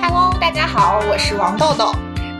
[0.00, 1.92] Hello，大家好，我是王豆豆。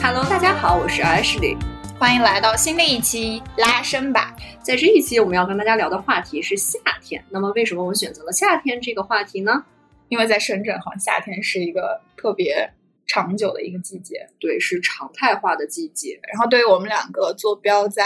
[0.02, 1.56] Hello，大家好，我是 Ashley。
[1.98, 4.34] 欢迎来到新的一期拉伸吧。
[4.62, 7.24] 在这一期，我们要跟大家聊的话题是夏天。
[7.30, 9.64] 那么，为什么我们选择了夏天这个话题呢？
[10.08, 12.72] 因为在深圳，好像夏天是一个特别
[13.06, 14.30] 长久的一个季节。
[14.38, 16.20] 对，是常态化的季节。
[16.32, 18.04] 然后，对于我们两个坐标在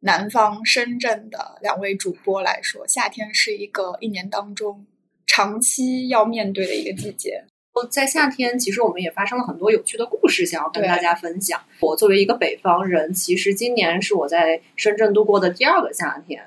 [0.00, 4.86] 南方深圳的两位主播来说，夏天是一个一年当中
[5.32, 7.44] 长期要面对的一个季节。
[7.88, 11.60] 在夏天，其实我们也发生了很多有趣的故事，想要跟大家分享。
[11.78, 16.42] 我作为一个北方人，其实今年是我在深圳度过的第二个夏天。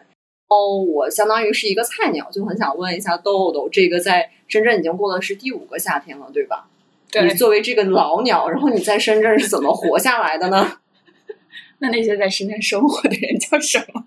[0.49, 6.68] 哦，我相当于是一个菜鸟，就很想问一下豆豆，这个在深圳已经过的是第五个夏天了，对吧？
[7.09, 10.79] 对你作为这个老鸟，然后你在深圳是怎么活下来的呢？
[11.79, 14.05] 那那些在深圳生活的人叫什么？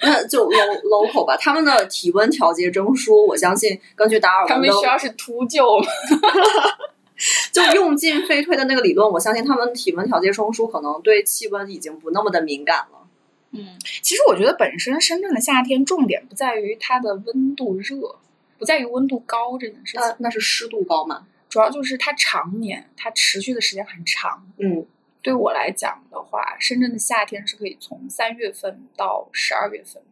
[0.00, 5.86] 那 就 low local 吧，他们的体温调节中枢，我相信根据达尔文的，他们需要是秃鹫吗？
[7.52, 13.06] 就用进废退的那个理论，我相信他们体温调节中枢可能对气温已经不那么的敏感了。
[13.52, 18.16] 嗯，其实我觉得本身深圳的夏天重点不在于它的温度热，
[18.58, 21.26] 不在于温度高这件事情，那那是湿度高嘛？
[21.48, 24.44] 主要就是它常年，它持续的时间很长。
[24.58, 24.84] 嗯，
[25.24, 30.02] 对我来讲的话，深圳的夏天是可以从三月份到十二月份，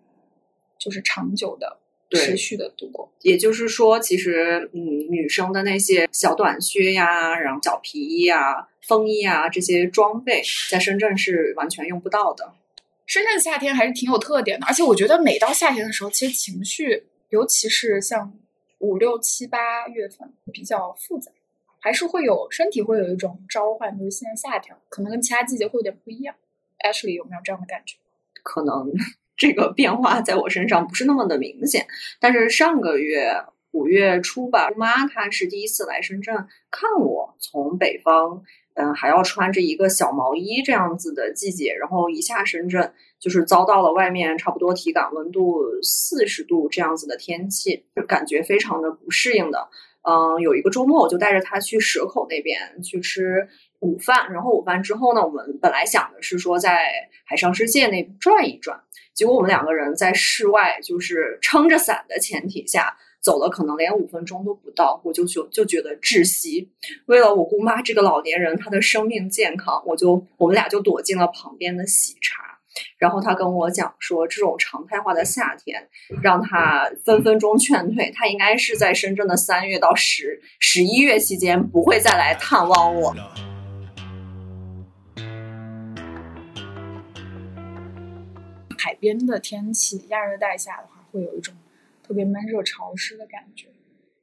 [0.79, 1.77] 就是长久的、
[2.09, 3.13] 对持续的度过。
[3.21, 12.55] 也就是说，其实嗯，女生的那些小短靴呀，然后小皮衣啊、风衣啊这些装备，在深圳是完全用不到的。
[13.05, 18.33] 深圳夏天还是挺有特点的，而且我觉得每到夏天的时候，其实情绪，尤其是像
[18.79, 21.31] 五六七八月份比较复杂，
[21.83, 26.35] 还是会有身体会有一种召唤，就是现在夏天，可能跟其他季节会有点不一样。
[26.79, 27.99] Ashley 有没有这样的感觉？
[28.43, 28.91] 可能
[29.37, 31.87] 这个变化在我身上不是那么的明显，
[32.21, 33.35] 但是上个月
[33.73, 36.35] 五月初吧，姑妈她是第一次来深圳
[36.71, 38.43] 看我，从北方，
[38.75, 49.69] 嗯，还要穿着一个小毛衣这样子的季节，然后一下深圳就是遭到了外面差不多体感温度四十度这样子的天气，就感觉非常的不适应的。
[50.03, 53.49] 嗯，有一个周末我就带着他去蛇口那边去吃
[53.81, 56.91] 午饭，然后午饭之后呢，我们本来想的是说在
[57.25, 58.81] 海上世界那转一转。
[59.15, 66.71] 结果我们两个人在室外，就是撑着伞的前提下走了，可能连五分钟都不到，我就就就觉得窒息。
[67.07, 72.59] 为了我姑妈这个老年人她的生命健康，我就我们俩就躲进了旁边的喜茶。
[72.99, 75.89] 然后他跟我讲说，这种常态化的夏天
[76.23, 83.15] 让他分分钟劝退，他应该是在深圳的三月到十十一月期间不会再来探望我。
[88.79, 91.55] 海边的天气，亚热带下的话，会有一种
[92.03, 93.69] 特别闷热潮湿的感觉。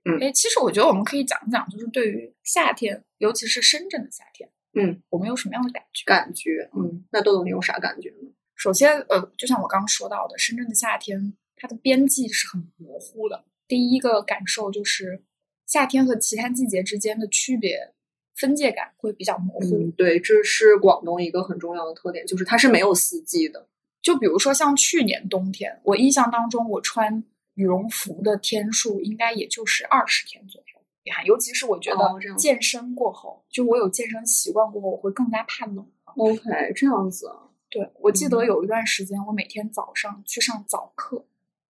[0.05, 6.03] 嗯哎，其实我觉得我们可以讲讲，就是对于夏天，尤其是深圳的夏天，嗯，我们有什么样的感觉？
[6.05, 8.28] 感觉，嗯，那豆豆你有啥感觉呢？
[8.59, 13.45] 首先，呃，就像我刚刚说到的，深圳的夏天，它的边际是很模糊的。
[13.69, 15.23] 第一个感受就是，
[15.65, 17.93] 夏天和其他季节之间的区别
[18.35, 19.77] 分界感会比较模糊。
[19.77, 23.69] 嗯，对，这是广东一个很重要的特点，就是它是没有四季的。
[24.01, 30.81] 就比如说像去年冬天，我印象当中，我穿羽绒服的天数应该也就是二十天左右。
[31.05, 35.89] 你看，尤其是我觉得健身过后，就我有健身习惯过后，我会更加怕冷。
[36.17, 41.25] OK，这样子啊，对，我记得嗯有一段时间，我每天早上去上早课，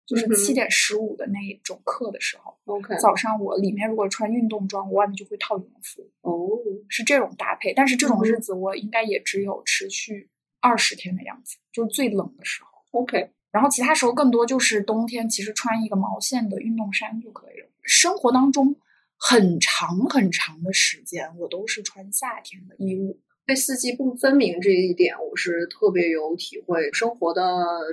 [0.05, 6.49] 就是七点十五的那一种课的时候，OK，早上我里面如果穿运动装，我外面就会套羽绒服，哦，
[6.87, 7.73] 是这种搭配。
[7.73, 10.29] 但是这种嗯日子我应该也只有持续
[10.61, 12.69] 二十天的样子，就是最冷的时候。
[12.91, 17.67] OK，然后其他时候更多就是冬天，其实穿一个毛线的运动衫就可以了。
[17.83, 18.75] 生活当中
[19.17, 23.19] 很长很长的时间，我都是穿夏天的衣物。
[23.49, 26.91] 对四季不分明这一点，我是特别有体会。
[26.91, 27.41] 生活的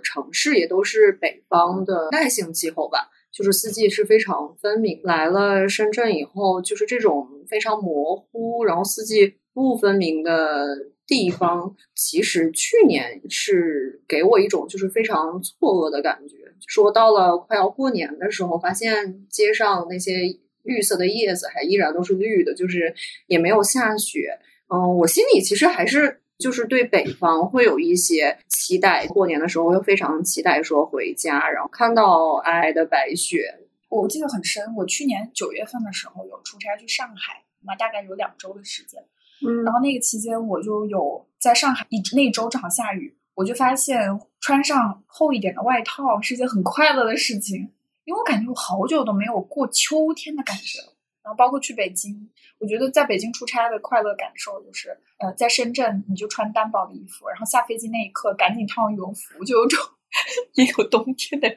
[0.02, 5.00] 城市也都是北方的耐性气候吧，就是四季是非常分明。
[5.02, 10.76] 来了深圳以后，就是这种非常模糊，然后四季不分明的
[11.06, 16.36] 地方，其实去年是给我一种就是非常错愕的感觉。
[16.66, 22.94] 说到了快要过年的时候，发现街上那些绿色的叶子还依然都是绿的，就是
[23.26, 24.38] 也没有下雪。
[24.68, 29.06] 嗯，我心里其实还是就是对北方会有一些期待。
[29.06, 33.60] 过年的时候又非常期待说回家，然后看到皑皑的白雪。
[33.88, 39.02] 我记得很深，我去年九月份的时候有出差去上海，那大概有两周的时间。
[39.46, 44.00] 嗯然后那个期间我就有在上海一那一周正好下雨，我就发现
[44.40, 47.70] 穿上厚一点的外套是一件很快乐的事情，
[48.04, 50.95] 因为我感觉我好久都没有过秋天的感觉了。
[51.26, 52.30] 然后包括去北京，
[52.60, 59.76] 我觉得在北京出差的快乐感受就是，呃，在深圳你就穿单薄的衣服，然后下飞机那一刻赶紧套上羽绒服，就有种
[60.54, 61.48] 也有冬天的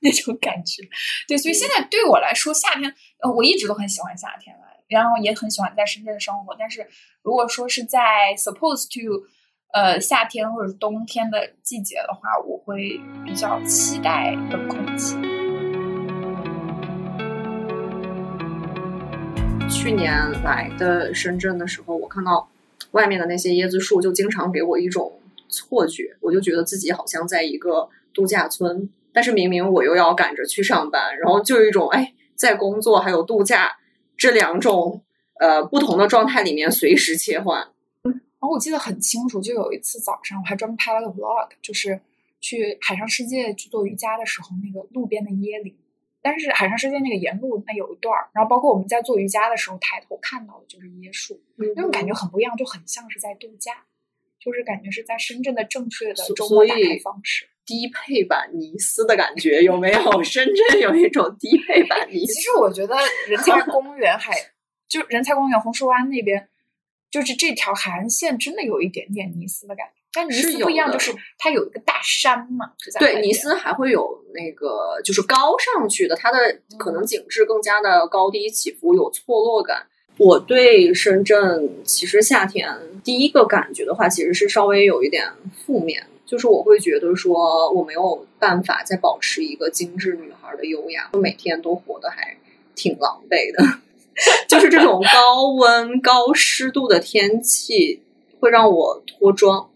[0.00, 0.82] 那种感觉。
[1.28, 2.92] 对，所以现在对我来说，夏天，
[3.22, 6.56] 呃，我一直都很喜欢夏天来，然后也很喜欢在深圳的生活。
[6.58, 6.88] 但是
[7.22, 9.24] 如果说是在 supposed to，
[9.72, 15.31] 呃，夏天或者冬天的季节的话，我会比较期待冷空气。
[19.82, 20.14] 去年
[20.44, 22.48] 来的深圳的时候，我看到
[22.92, 25.18] 外面的那些椰子树，就经常给我一种
[25.48, 33.76] 错觉，我就觉得自己好像在一个度假村，但是明明我又要赶着去上班，然后就有一种哎，在工作还有度假
[34.16, 35.02] 这两种
[35.40, 37.66] 呃不同的状态里面随时切换。
[38.04, 42.00] 嗯然后我记得很清楚，就有一次早上，我还专门拍了个 vlog，就是
[42.40, 45.74] 去海上世界去做瑜伽的时候，那个路边的椰林。
[46.22, 53.84] 但是海上世界那个沿路那有一段儿，然后包括我们在做瑜伽的时候抬头看到的就是椰树，那种感觉很不一样，就很像是在度假，
[54.38, 57.48] 就是感觉是在深圳的正确的周末打开方式。
[57.64, 60.22] 低配版尼斯的感觉有没有？
[60.24, 62.34] 深圳有一种低配版尼斯。
[62.34, 62.96] 其实我觉得
[63.28, 64.32] 人才 公园海
[64.88, 66.48] 就人才公园红树湾那边，
[67.08, 70.01] 就是这条海岸线真的有一点点尼斯的感觉。
[70.12, 72.72] 但尼斯不一样，就是它有一个大山嘛。
[72.98, 76.38] 对，尼斯还会有那个就是高上去的，它的
[76.78, 79.86] 可能景致更加的高低起伏，有错落感。
[80.18, 85.32] 我对深圳其实夏天第一个感觉的话，其实是稍微有一点
[85.64, 92.36] 负面，就是我会觉得说我没有办法再保持一个精致女孩的优雅，我每天都活得还
[92.74, 93.64] 挺狼狈的。
[94.46, 98.02] 就是这种高温高湿度的天气
[98.38, 99.70] 会让我脱妆。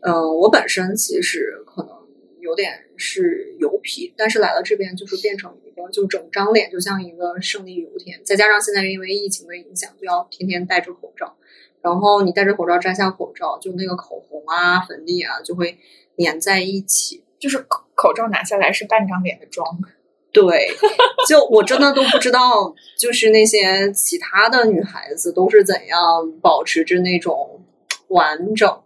[0.00, 1.92] 嗯，我本身其实可能
[2.40, 8.20] 有点是油皮，但是来了这边就是变成一个，就整张脸就像一个胜利油田。
[8.24, 11.36] 再加上现在因为疫情的影响，就要天天戴着口罩，
[11.80, 15.78] 然后你戴着口罩摘下口罩，就那个口红啊、粉底啊就会
[16.18, 19.78] 粘在一起，就是口口罩拿下来是半张脸的妆。
[20.32, 20.66] 对，
[21.28, 27.60] 就我真的都不知道，就是那些其他的女孩子都是怎样保持着那种
[28.08, 28.80] 完整。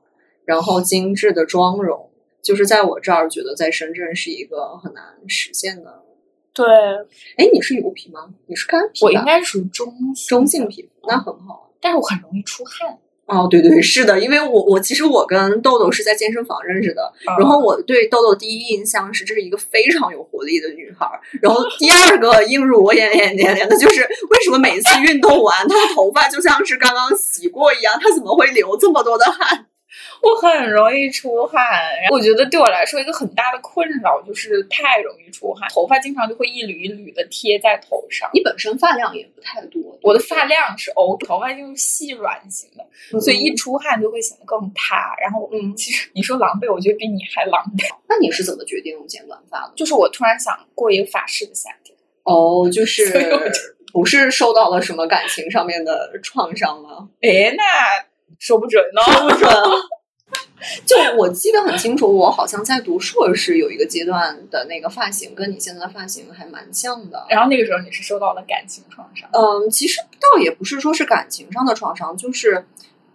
[0.47, 2.09] 然后精致的妆容，
[2.41, 6.03] 就是在我这儿觉得在深圳是一个很难实现的。
[6.55, 6.65] 对，
[7.37, 8.31] 哎，你是油皮吗？
[8.47, 9.05] 你是干皮？
[9.05, 9.93] 我应该属于中
[10.27, 11.71] 中性皮肤，那很好。
[11.79, 12.97] 但是我很容易出汗。
[13.27, 21.07] 哦，对对，是的，因为我我其实我跟豆豆是在健身房认识的，然后我对豆豆第一印象是这是一个非常有活力的女孩，
[21.43, 24.01] 然后第二个映入我眼眼帘帘的就是
[24.31, 29.67] 为什么每一次运动完她的头发就像是刚刚洗过一样，她怎么会流这么多的汗？
[30.23, 31.63] 我很容易出汗，
[32.11, 38.29] 我觉得对我来说一个很大的困扰就是太容易出汗，头发经常就会一缕一缕的贴在头上。
[38.33, 45.15] 你本身发量也不太多，我的发量是 O，头发就是细软型的，所以一出汗就会显得更塌。
[45.21, 47.95] 然后，嗯，其实你说狼狈，我觉得比你还狼狈。
[48.09, 49.73] 那你是怎么决定剪短发的？
[49.77, 51.97] 就是我突然想过一个法式的夏天。
[52.25, 53.53] 哦，就是
[53.93, 57.09] 不是受到了什么感情上面的创伤吗？
[57.23, 57.63] 哎，那
[58.39, 59.51] 说不准呢，说不准。
[60.85, 67.25] 就我记得很清楚，我好像在读硕士有一个阶段的那个发型，跟你现在的发型还蛮像的。
[67.29, 69.29] 然后那个时候你是受到了感情创伤？
[69.33, 72.65] 嗯，其实倒也不是说是感情上的创伤，就是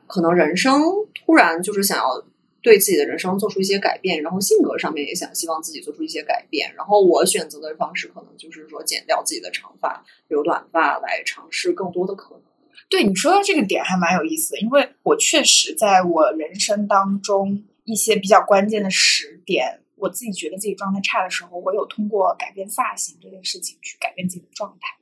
[0.07, 0.81] 可能人生
[1.25, 2.23] 突然就是想要
[2.61, 6.73] 对自己的人生做出一些改变，然后性格上面也想希望自己做出一些改变。
[6.77, 12.43] 然后我选择的方式可能就是说剪掉自己的长发，留短发来尝试更多的可能。
[12.89, 24.97] 对你说的这个点还蛮有意思的，因为我确实在我人生当中一些比较关键的时点，我自己觉得自己状态差的时候，我有通过改变发型这件事情去改变自己的状态。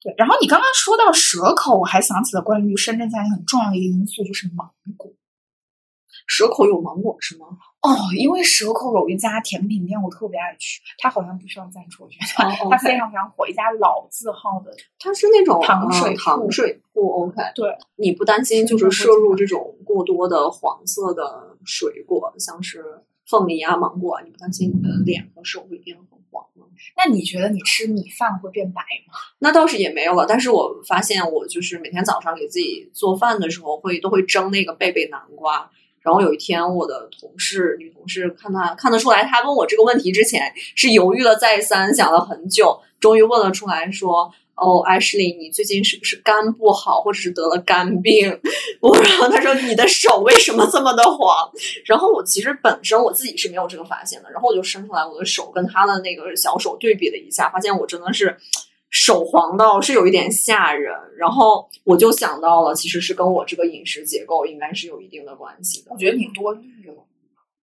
[0.00, 5.12] 对，然后你刚刚说到蛇口，我还想起了关于深圳夏天很重要的一个因素，就是芒果。
[6.26, 7.46] 蛇口有芒果是吗？
[7.84, 10.80] 哦，因为蛇口有一家甜品店，我特别爱去。
[10.96, 12.26] 它好像不需要赞助，我觉得
[12.70, 14.74] 它非常非常火，一家老字号的。
[14.98, 17.42] 它是那种糖水糖水铺，OK。
[17.54, 26.64] 对，你不担心就是摄入这种过多的黄色的水果，像是凤梨啊、芒果啊，你不担心你的脸和手会变很黄吗？
[26.96, 29.12] 那你觉得你吃米饭会变白吗？
[29.40, 35.70] 那倒是也没有了，但是我发现我就是每天早上给自己做饭的时候，会都会蒸那个贝贝南瓜。
[36.04, 48.38] 然后有一天，我的同事女同事看他看得出来，他问我这个问题之前是犹豫了再三，想了很久，终于问了出来，说：“哦，Ashley，你最近是不是肝不好，或者是得了肝病？”
[48.80, 51.50] 我然后他说：“你的手为什么这么的黄？”
[51.86, 58.36] 然后我其实本身我自己是没有这个发现的，然后我就伸出来我的手，跟他的那个小手对比了一下，发现我真的是。
[58.94, 60.94] 手黄到是有一点吓人。
[61.18, 65.88] 然后我就想到了，其实是跟我这个饮食结构应该是有一定的关系的。
[65.90, 66.94] 我觉得你多虑了，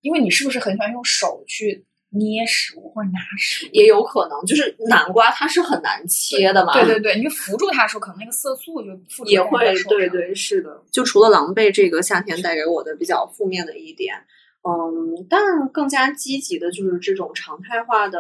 [0.02, 3.70] 因为你是不是很喜欢用手去捏食物或者拿食物？
[3.74, 6.74] 也有可能，就是南瓜它是很难切的嘛。
[6.74, 10.82] 对对对，你就扶住它的时候，可能那个色素就附也会，对对，是的。
[10.92, 14.16] 就除了狼狈这个夏天带给我的比较负面的一点，
[14.64, 18.20] 嗯，但更加积极的就是这种常态化的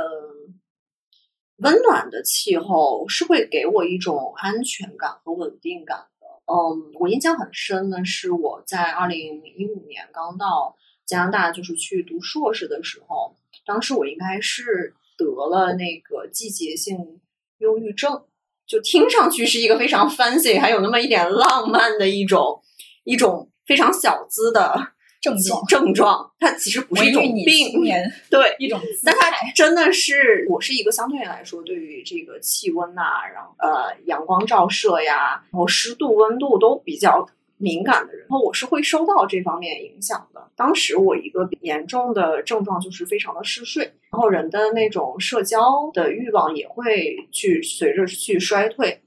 [1.62, 6.28] 温暖的气候是会给我一种安全感和稳定感的。
[6.52, 10.76] 嗯，我印象很深的是我在二零一五年刚到
[11.06, 13.36] 加拿大，就是去读硕士的时候，
[13.66, 17.20] 当时我应该是得了那个季节性
[17.60, 18.24] 忧郁症。
[18.66, 22.62] 就听上去是一个非常 fancy，还有那么一点浪漫的一种
[23.04, 27.84] 一种非常小资的症状 症状，它其实不是一种病，
[28.30, 29.30] 对，一种但它。
[29.56, 33.02] 真的是，我是一个相对来说对于这个气温呐、
[33.34, 40.50] 然后呃阳光照射呀，然后湿度、温度都比较敏感的人，然后我是会受到这方面影响的。
[40.56, 49.02] 当时我一个严重的症状就是非常的嗜睡，然后人的那种社交的欲望也会去随着去衰退。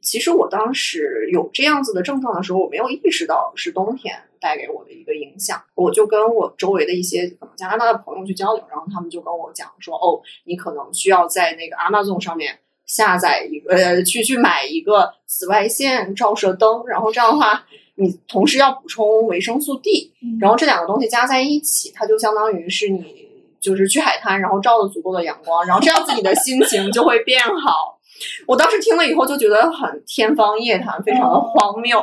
[0.00, 5.62] 其实我当时有这样子的症状的时候，我没有意识到是冬天带给我的一个影响。
[5.74, 17.64] 我就跟我周围的一些可能加拿大的朋友去交流，然后他们就跟我讲说，哦，你可能需要在那个 Amazon 上面下载一个，呃，去去买一个紫外线照射灯，然后这样的话，
[17.96, 23.28] 你同时要补充维生素 D，然后这两个东西加在一起，它就相当于是你
[23.60, 27.98] 就是去海滩，然后照了足够的阳光，然后这样子你的心情就会变好。
[28.46, 31.98] 我当时听了以后就觉得很天方夜谭，非常的荒谬。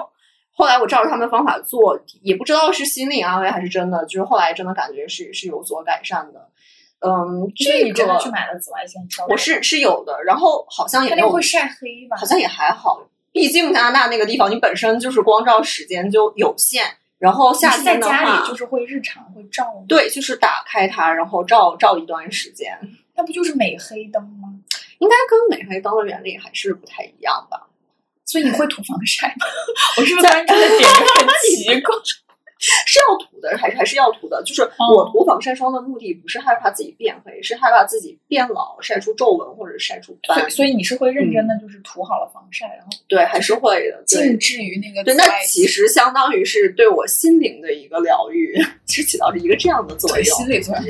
[0.58, 6.50] 后来我照着他们的方法做，也不知道是心理安慰还是真的，就是后来真的感觉是是有所改善的。
[7.02, 9.26] 嗯，这所以你真的个去买了紫外线照？
[9.30, 12.16] 我是是有的，然后好像也没有会晒黑吧？
[12.18, 16.86] 好像也还好，毕竟加拿大那个地方，你本身就是光照时间就有限，
[17.20, 22.80] 然后夏天的话，家里就是会日常会照，对，就是打开它，然后照照一段时间，
[23.16, 24.54] 那不就是美黑灯吗？
[25.00, 27.68] 应该跟美黑灯的原理还是不太一样吧？
[28.26, 29.46] 所以你会涂防晒吗？
[29.98, 30.78] 我是不是突然觉得很
[31.48, 31.96] 奇怪？
[32.58, 34.42] 是要涂的，还是还是要涂的？
[34.44, 40.40] 就是我涂防晒霜的目的不是害怕自己变黑，是害怕自己变老，晒出皱纹或者晒出斑。
[40.40, 44.02] 所以所以你是会认真的就是涂好了防晒，然后对，还是会的。
[44.08, 48.56] 对静置于那个对，那其实相当于是对我心灵的一个疗愈，
[48.88, 50.24] 是起到了一个这样的作用。
[50.24, 50.84] 心理作用。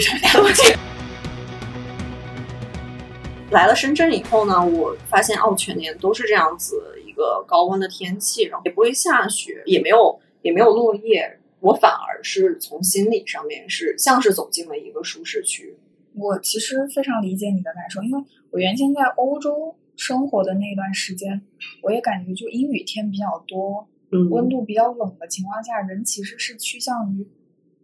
[3.51, 15.75] 来了深圳以后呢，我发现哦，全年都是这样子一个高温的天气，然后也不会下雪，也没有也没有落叶，我反而是从心理上面是像是走进了一个舒适区。
[16.13, 21.41] 我其实非常理解你的感受，因为我原先在欧洲生活的那段时间，
[21.81, 27.27] 我也感觉就阴雨天比较多，嗯温度比较冷的情况下，人其实是趋向于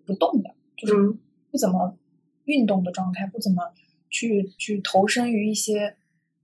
[0.05, 1.19] 不动的，就是嗯
[1.51, 1.97] 不怎么
[2.45, 3.73] 运动的状态，不怎么
[4.09, 5.97] 去去投身于一些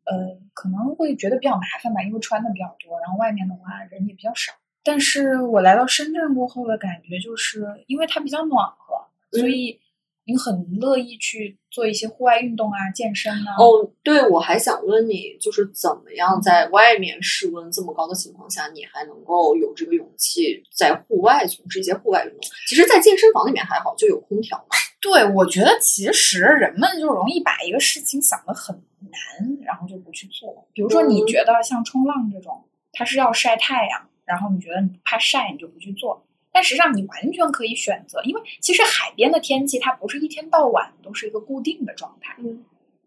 [0.09, 4.53] 呃可能会觉得比较麻烦吧，因为穿的比较多，然后外面的话人也比较少。
[4.83, 8.95] 但是我来到深圳过后的感觉就是，因为它比较暖和，
[9.31, 9.79] 嗯所以
[10.25, 13.55] 你很乐意去做一些户外运动啊、健身啊。
[13.57, 22.39] 哦，对，我还想问你，就是怎么样在外面室温这么高的情况下，你还能够有这个勇气在户外从事一些户外运动？
[22.67, 24.75] 其实，在健身房里面还好，就有空调嘛。
[24.99, 29.56] 对，我觉得其实人们就容易把一个事情想得很难，
[29.87, 30.67] 就不去做。
[30.73, 36.25] 比如说，你嗯觉得像冲浪这种，它是要晒太阳，然后你觉得你怕晒，你就不去做。
[36.51, 42.35] 但实际上，你完全可以选择，因为其实海边的天气它不是一天到晚都是一个固定的状态。
[42.39, 42.65] 嗯，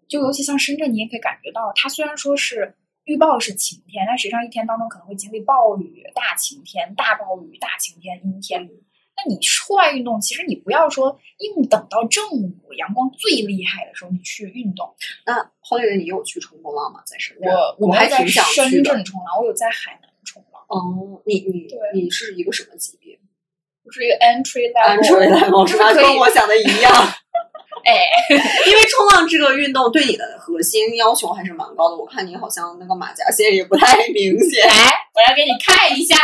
[0.09, 8.69] 就尤其像深圳，你也可以感觉到，它虽然说是预报是晴天，但实际上一天当中可能会经历暴雨、大晴天、大暴雨、大晴天、阴天。
[9.23, 14.95] 那你户外运动，其实你不要说硬等到正午阳光最厉害的时候你去运动。
[15.27, 17.03] 那后来你有去冲过浪吗？
[17.05, 17.53] 在深圳？
[17.79, 18.83] 我我还在深。
[18.83, 23.19] 圳冲浪，我有在海南冲浪，哦，你你对你是一个什么级别？
[23.85, 25.67] 就是一个 entry 安 level。
[25.69, 26.93] 是跟我想的一样。
[27.85, 28.01] 哎，
[28.67, 31.97] 因为冲浪这个运动对你的核心要求还是蛮高的。
[31.97, 34.67] 我看你好像那个马甲线也不太明显。
[34.67, 34.75] 来，
[35.15, 36.17] 我来给你看一下。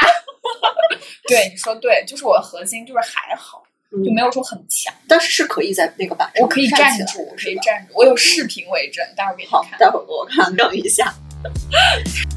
[1.29, 4.95] 对，你说对，就是我核心就是还好，嗯就没有说很强。
[5.09, 9.79] 但是是可以在那个板上我可以站住，我可以站住，我有视频为证，待会儿给你，看。
[9.79, 11.13] 待会儿给我看等一下。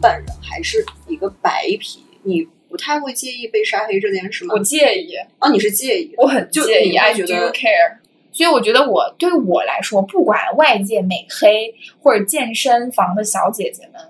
[0.00, 4.62] 本人还是一个白皮，你不太会介意被晒黑这件事吗我？
[4.62, 7.98] 介意，啊，你是介意，我很介意，I do 得 care。
[8.30, 14.00] 所以我觉得我对我来说，不管外界美黑或者健身房的小姐姐们，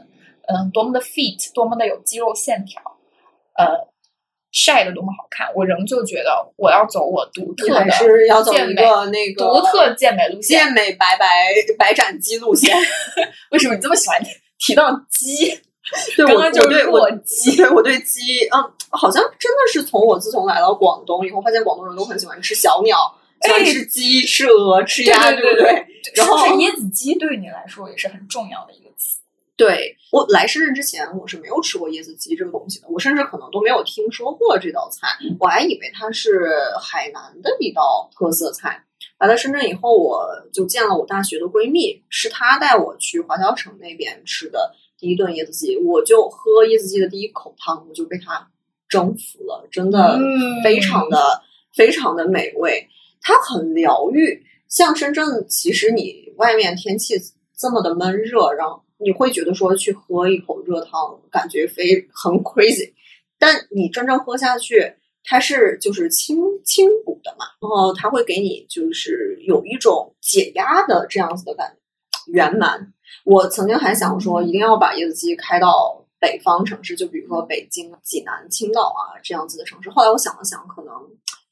[0.49, 2.83] 嗯，多么的 fit，多么的有肌肉线条，
[3.57, 3.89] 呃，
[4.51, 10.65] 晒的多么好看，我仍旧觉得我要走我独特的是要走一个那个独特健美路线。
[10.65, 11.27] 健美白白
[11.79, 12.77] 白斩鸡路线。
[13.53, 14.21] 为什么你这么喜欢
[14.59, 15.61] 提到鸡？
[16.17, 22.97] 对我，刚刚就是我对我鸡对我对鸡，嗯，好像真的是从我自从来到广东以后，发现广东人都很喜欢吃小鸟，
[23.43, 25.87] 喜欢哎吃鸡、吃鹅、吃鸭，对对不对？
[26.17, 29.19] 然后是椰子鸡对你来说也是很重要的一个词？
[29.57, 35.09] 对我来深圳之前，我是没有吃过椰子鸡这个东西的，我甚至可能都没有听说过这道菜，
[35.41, 36.49] 我还以为它是
[36.81, 38.85] 海南的一道特色菜。
[39.19, 48.51] 来到深圳以后，我就见了我大学的闺蜜，是她带我去华侨城那边吃的第一顿椰子鸡，我就喝椰子鸡的第一口汤，我就被它
[48.89, 51.43] 征服了，真的嗯非常的、
[51.75, 52.89] 非常的美味，
[53.21, 54.45] 它很疗愈。
[54.69, 57.15] 像深圳，其实你外面天气
[57.57, 62.93] 这么的闷热，然后你会觉得说去喝一口热汤，感觉非很 crazy，
[63.39, 71.77] 但你真正喝下去，它是就是清清补的嘛，然后它会给你就是有一种解压的这样子的感
[72.27, 72.93] 觉，圆满。
[73.29, 79.91] 我曾经还想说，一定要把椰子鸡开到北方城市，就比如说北京、济南、青岛啊这样子的城市。
[79.91, 80.95] 后来我想了想，可能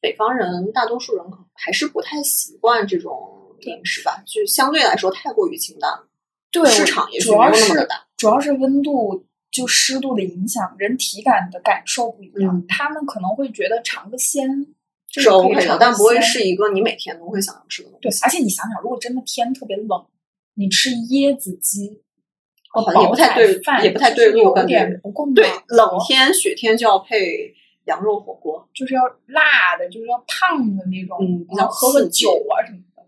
[0.01, 6.09] 北方人大多数人可能还是不太习惯这种饮食吧，就相对来说太过于清淡了。
[6.51, 7.89] 对市场也许没有主要是。
[8.17, 12.57] 主要是温度就湿度的影响，人体感的感受不一样。
[12.57, 14.67] 嗯他们可能会觉得尝个鲜
[15.11, 20.07] 这是 OK 的，尝但不会是一个你每天都会想要吃的东西对。，而且你想想，如果真的天特别冷，
[20.57, 22.03] 你吃椰子鸡
[22.69, 28.69] 和好像也不太对饭也不太对路感觉点不够对，冷天雪天就要配羊肉火锅。
[28.75, 33.03] 就是要辣的，就是要烫的那种，嗯比较然后喝个酒啊什么的。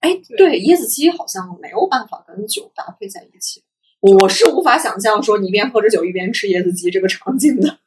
[0.00, 3.62] 哎，对，椰子鸡好像没有办法跟酒搭配在一起。
[4.00, 7.78] 我是无法想象说你一边喝着酒一边吃椰子鸡这个场景的。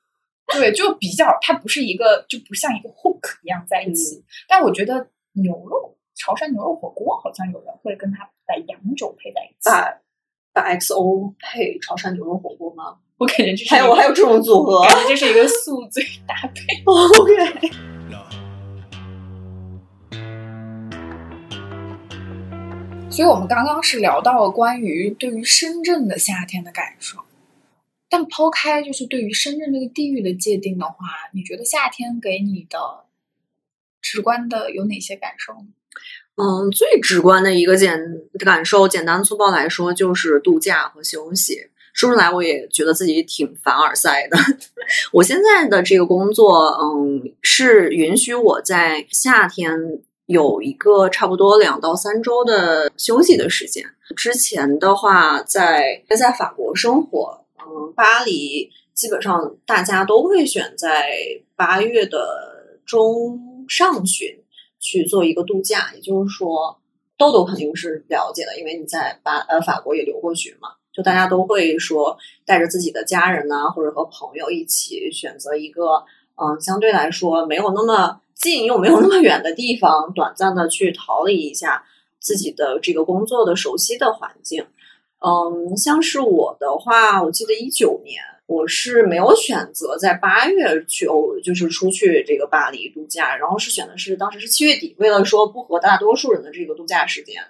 [0.54, 4.24] 对，就比较，它不是一个，就不像一个 hook 一样在一起。
[4.48, 9.70] 但我觉得牛肉潮汕牛肉火锅好像有人会跟它把洋酒配在一起。
[9.70, 10.02] 把
[10.54, 12.98] 把 XO 配潮汕牛肉火锅吗？
[13.18, 16.84] 我感觉这是还有我还有这种组合感觉这是一个宿醉搭配。
[16.86, 17.72] OK，
[23.10, 27.20] 所以我们刚刚是聊到了关于对于深圳的夏天的感受，
[28.10, 30.96] 但抛开就是对于深圳这个地域的界定的话，
[31.34, 33.06] 你觉得夏天给你的
[34.02, 35.68] 直观的有哪些感受呢？
[36.36, 37.98] 嗯，最直观的一个简
[38.40, 41.70] 感受，简单粗暴来说就是度假和休息。
[41.94, 44.38] 说出来我也觉得自己挺凡尔赛的。
[45.14, 49.72] 我现在的这个工作，嗯，是允许我在夏天
[50.26, 53.86] 有一个差不多两到三周的休息的时间。
[54.18, 61.18] 之前的话在，在法国生活，嗯，巴黎基本上大家都会选在
[61.56, 64.38] 八月的中上旬
[64.86, 66.78] 去做一个度假，也就是说，
[67.18, 76.04] 豆豆肯定是了解的，因为你在巴呃法国也留过学嘛，就大家都会说带着自己的家人呐、或者和朋友一起选择一个
[76.36, 81.84] 嗯、相对来说没有那么近又没有那么远的地方，短暂的去逃离一下
[82.20, 84.68] 自己的这个工作的熟悉的环境。
[85.20, 97.42] 嗯，像是我的话，我记得一九年我是没有选择在八月去欧，就是出去这个巴黎度假，然后是选的是当时是七月底，为了说不和大多数人的这个度假时间，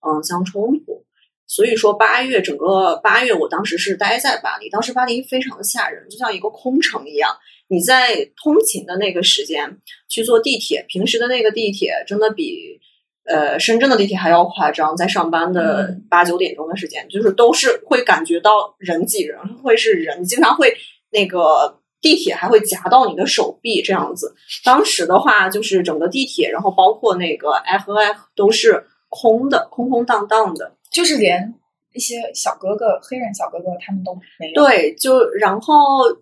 [0.00, 1.04] 嗯，相冲突，
[1.46, 7.36] 所以说八月整个八月我当时是待在巴黎，当时巴黎非常的吓人，就像一个空城一样。
[7.68, 12.80] 你在通勤的那个时间去坐地铁，平时的那个地铁真的比
[13.30, 20.74] 呃深圳的地铁还要夸张，在上班的嗯八九点钟的时间，就是都是会感觉到人挤人，会是人，经常会
[21.10, 24.34] 那个地铁还会夹到你的手臂这样子。
[24.64, 30.72] 当时的话，就是整个地铁，然后包括那个 F F 都是空的，空空荡荡的。
[30.90, 31.54] 就是连
[31.94, 34.64] 一些小哥哥、黑人小哥哥他们都没有。
[34.64, 35.74] 对，就然后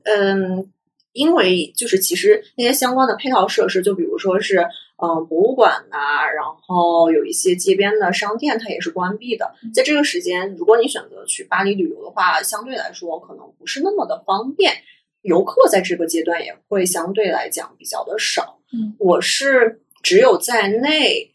[0.05, 0.71] 嗯，
[1.13, 4.69] 因为就是其实那些相关的配套设施，就比如说是嗯、
[4.99, 9.55] 呃博物馆呐、然后有一些街边的商店，它也是关闭的。
[9.73, 14.75] 在这个时间，如果你选择去巴黎旅游的话，相对来说可能不是那么的方便。
[15.23, 18.61] 游客在这个阶段也会相对来讲比较的少。
[18.73, 21.31] 嗯，我是只有在那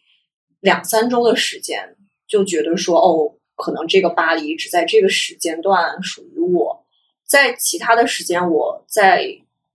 [0.61, 1.95] 两三周的时间，
[2.25, 6.85] 就觉得说，哦，可能这个巴黎只在这个时间段属于我，
[7.27, 9.27] 在其他的时间，我在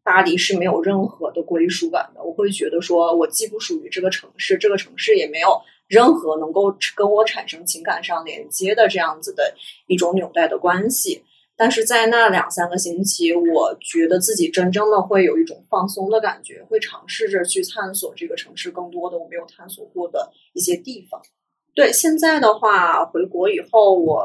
[0.09, 2.25] 巴黎是没有任何的归属感的。
[2.25, 9.55] 我会觉得说，我既不属于这个城市，这个城市也没有任何能够跟我产生情感上连接的这样子的
[9.87, 11.23] 一种纽带的关系。
[11.59, 21.21] 但是在那两三个星期，我觉得自己真正的会有一种放松的感觉，会尝试着去探索这个城市更多的我没有探索过的一些地方。
[21.75, 24.25] 对，现在的话，回国以后，我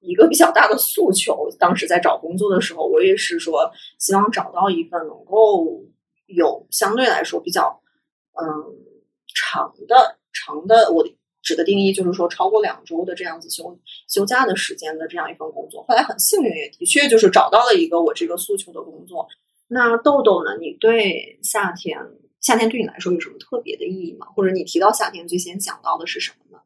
[0.00, 5.84] 一个比较大的诉求，当时在找工作的时候，我也是说，希望找到一份能够
[6.26, 7.80] 有相对来说比较
[8.34, 8.44] 嗯
[9.34, 11.06] 长的长的我。
[11.42, 15.82] 指的定义就是说，超过两周的这样子休休假的时间的这样一份工作。
[15.88, 19.26] 后来很幸运，也的确就是找到了一个我这个诉求的工作。
[19.68, 20.58] 那豆豆呢？
[20.60, 21.98] 你对夏天，
[22.40, 24.26] 夏天对你来说有什么特别的意义吗？
[24.36, 26.62] 或者你提到夏天最先想到的是什么呢？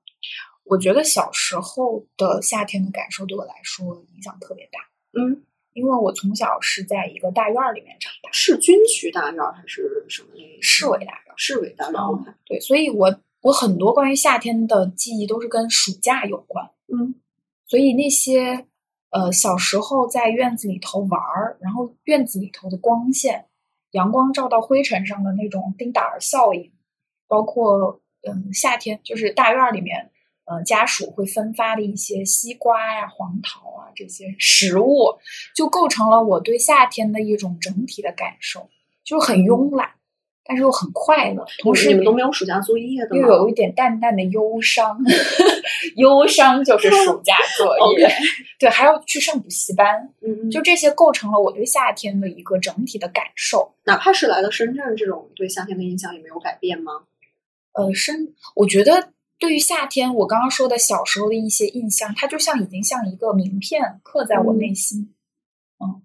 [0.64, 4.81] 我觉得小时候的夏天的感受对我来说影响特别大。
[5.12, 10.29] 嗯，因为我从小是在一个大院里面长大，是军区大院还是什么？
[10.61, 12.00] 市委大院，市委大院。
[12.44, 13.20] 对，所以我。
[13.44, 17.14] 我很多关于夏天的记忆都是跟暑假有关，嗯，
[17.66, 18.64] 所以那些
[19.11, 23.44] 呃小时候在院子里头玩儿，然后院子里头的光线，
[23.90, 26.72] 阳光照到灰尘上的那种丁达尔效应，
[27.29, 30.11] 包括嗯夏天就是大院里面，
[30.44, 35.18] 呃家属会分发的一些西瓜呀、黄桃啊这些食物，
[35.54, 38.68] 就构成了我对夏天的一种整体的感受，
[39.04, 39.90] 就很慵懒。
[40.46, 45.00] 但是又很快乐，同时你们都没有暑假作业的，又有一点淡淡的忧伤，
[45.96, 48.07] 忧伤就是暑假作业，
[48.61, 53.74] 对，还要去上补习班，嗯，就这些构成了我对夏天的一个整体的感受。
[53.85, 56.92] 哪怕是来到深圳，这种对夏天的印象也没有改变吗？
[57.72, 59.13] 呃，深，我觉得
[59.44, 65.12] 对于夏天，我刚刚说的小时候的一些印象，它就像已经像一个名片刻在我内心，
[65.78, 66.00] 嗯，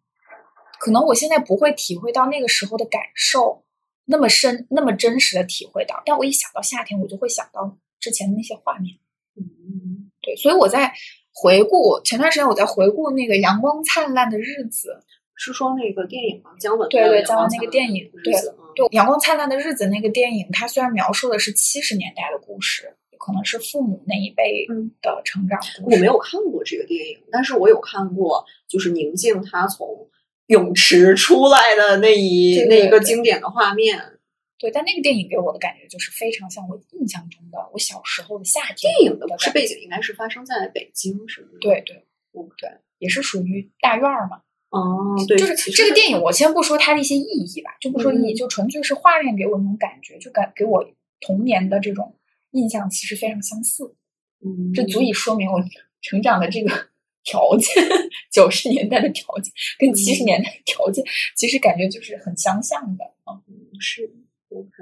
[0.77, 3.63] 可能我现在不会体会到那个时候的感受。
[4.03, 8.97] 那么深，那么真实的体会到，但我一想到夏天，我就会想到之前的那些画面。
[9.37, 10.91] 嗯，对，所以我在
[11.31, 15.01] 回顾前段时间，我在回顾那个《阳光灿烂的日子》，
[15.35, 16.51] 是说那个电影吗？
[16.59, 18.33] 姜文对对，姜文那个电影，对
[18.75, 24.65] 对，《阳光灿烂的日子》那个电影，它虽然描述的是七十年代的故事，可能是父母那一辈
[25.03, 25.95] 的成长故事。
[25.97, 30.09] 我没有看过这个电影，但是我有看过，就是宁静她从。
[30.49, 34.17] 泳池出来的那一那一个经典的画面，
[34.57, 38.91] 对，但那个电影给我的感觉就是非常像我印象中的我小时候的夏天。
[38.97, 41.49] 电影的是背景应该是发生在北京，是吗？
[41.61, 42.03] 对对，
[42.33, 44.41] 嗯对，也是属于大院儿嘛。
[44.71, 50.83] 哦，对，就是这个电影，我先不说它的一些意义吧，就不说意义，就纯粹是画面给我那种感觉，就感给我
[51.19, 52.15] 童年的这种
[52.51, 53.95] 印象其实非常相似。
[54.43, 55.61] 嗯，这足以说明我
[56.01, 56.89] 成长的这个。
[57.21, 57.83] 条件，
[58.31, 61.03] 九十年代的条件跟七十年代的条件，
[61.35, 63.37] 其实感觉就是很相像的啊。
[63.79, 64.09] 是，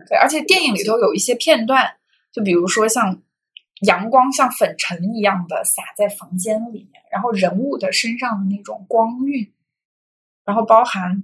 [0.08, 1.98] 对，而且电影里头有一些片段，
[2.32, 3.22] 就比如说像
[3.82, 9.52] 阳光像粉尘一样的洒在房间里面，然后人物的身上的那种光晕，
[10.46, 11.24] 然后包含，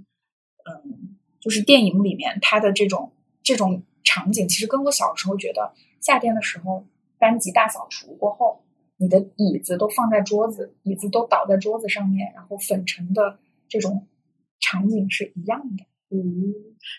[0.65, 5.73] 嗯，就是电影里面它的这种这种场景，其实跟我小时候觉得
[6.04, 6.86] 夏天的时候
[7.18, 8.60] 班级大扫除过后。
[8.98, 14.08] 你的椅子都放在桌子，椅子都倒在桌子上面，然后粉尘的这种
[14.62, 15.84] 场景是一样的。
[16.10, 16.54] 嗯，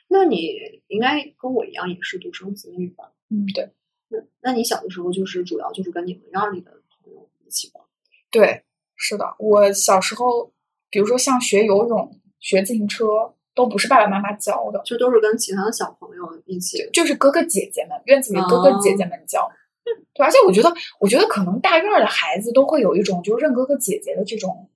[0.09, 3.13] 那你应该跟我一样也是独生子女吧？
[3.31, 3.71] 嗯，对。
[4.09, 7.83] 那那你小的时候就是主要就是跟你们院里的朋友一起玩？
[8.31, 8.65] 对，
[8.97, 9.37] 是的。
[9.39, 10.53] 我小时候，
[10.91, 19.51] 比如说像学游泳、学自行车，都不是爸爸妈妈教的，就都是跟其他的小朋友一起，就是哥哥姐姐们，院子里哥哥姐姐们教。
[19.85, 24.69] 对，而且我觉得，我觉得可能大院的孩子都会有一种就认哥哥姐姐的这种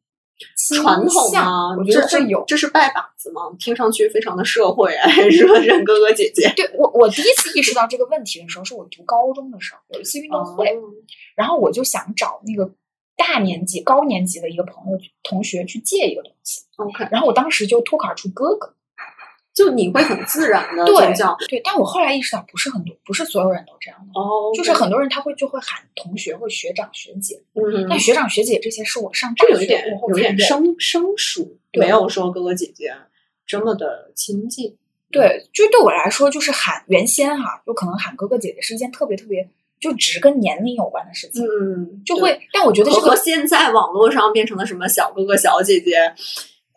[0.77, 1.75] 传统啊？
[1.77, 3.43] 我觉得会有，这是拜把子吗？
[3.59, 6.53] 听上去非常的社会，还是认哥哥姐姐？
[6.55, 10.77] 对我，我第一次意识到这个问题的时候，是我读高中的时候，有一次运动会，
[11.35, 12.71] 然后我就想找那个
[13.19, 16.63] 大年级、高年级的一个朋友同学去借一个东西。
[16.77, 18.73] OK，然后我当时就脱口而出哥哥。
[19.55, 21.37] 就你会很自然的叫。
[21.49, 24.21] 对，但我后来意识到不是很多，不是所有人都这样的。
[24.21, 32.95] 哦，就是很多人他会就会喊同学或学长学姐，嗯，但学长学姐这些是我上大学有点有点生生疏，没有说哥哥姐姐
[33.45, 34.77] 这么的亲近。
[35.11, 39.49] 对，就对我来说，就是喊原先哈，就可能喊哥哥姐姐是一件特别特别
[39.81, 46.13] 就只跟年龄有关的事情，嗯，就会，但我觉得和现在网络上变成了什么小哥哥小姐姐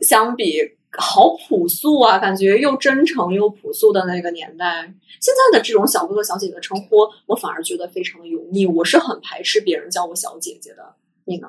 [0.02, 0.78] 相比。
[0.98, 4.82] 好朴素啊，感觉又真诚又朴素的那个年代。
[5.22, 8.66] 现在的这种小哥哥小姐姐的称呼，我反而觉得非常的油腻。
[8.66, 10.96] 我是很排斥别人叫我小姐姐的。
[11.24, 11.48] 你呢？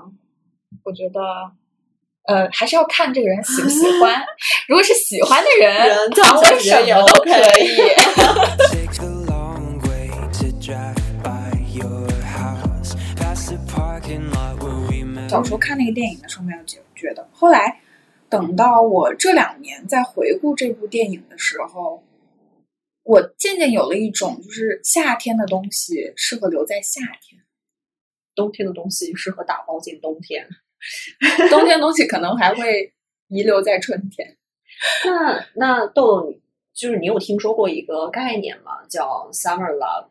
[0.84, 1.20] 我觉得
[2.28, 4.22] 呃，还是要看这个人喜不喜欢。
[4.68, 7.80] 如果是喜欢的人，人谈我什么都可以。
[15.32, 17.80] 小时候看那个电影的时候没有觉觉得，后来
[18.28, 22.04] 等到我这两年在回顾这部电影的时候，
[23.02, 27.42] 我渐渐有了一种就是夏天的东西适合留在夏天，
[28.34, 30.46] 冬天的东西适合打包进冬天。
[31.48, 32.92] 冬天的东西可能还会
[33.28, 34.36] 遗留在春天。
[35.06, 36.42] 那那豆豆，你
[36.74, 38.84] 就是你有听说过一个概念吗？
[38.88, 40.08] 叫 summer love。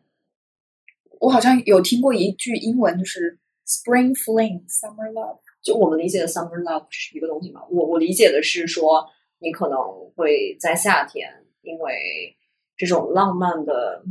[1.20, 3.38] 我好像有听过一句英文，就是
[3.72, 5.38] “spring fling, summer love”。
[5.62, 7.62] 就我们理解的 summer love 是一个东西吗？
[7.70, 9.08] 我我理解的是说，
[9.38, 9.78] 你可能
[10.16, 11.28] 会在夏天，
[11.62, 12.36] 因为
[12.76, 14.02] 这种浪漫的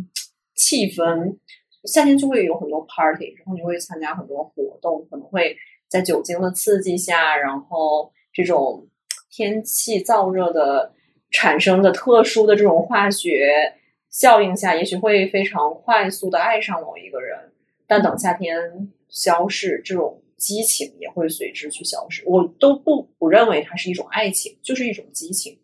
[0.56, 1.38] 气氛，
[1.84, 5.58] 夏天就会有很多 party，然后你会参加很多活动，可能会
[5.90, 8.88] 在酒精的刺激下，然后这种
[9.30, 10.94] 天气燥热的
[11.30, 13.74] 产生的特殊的这种化学
[14.10, 17.52] 效应下，也许会非常快速的爱上某一个人，
[17.88, 22.24] 但等夏天消逝，这种激情也会随之去消失。
[22.26, 25.60] 我都不不认为它是一种爱情，就是一种激情。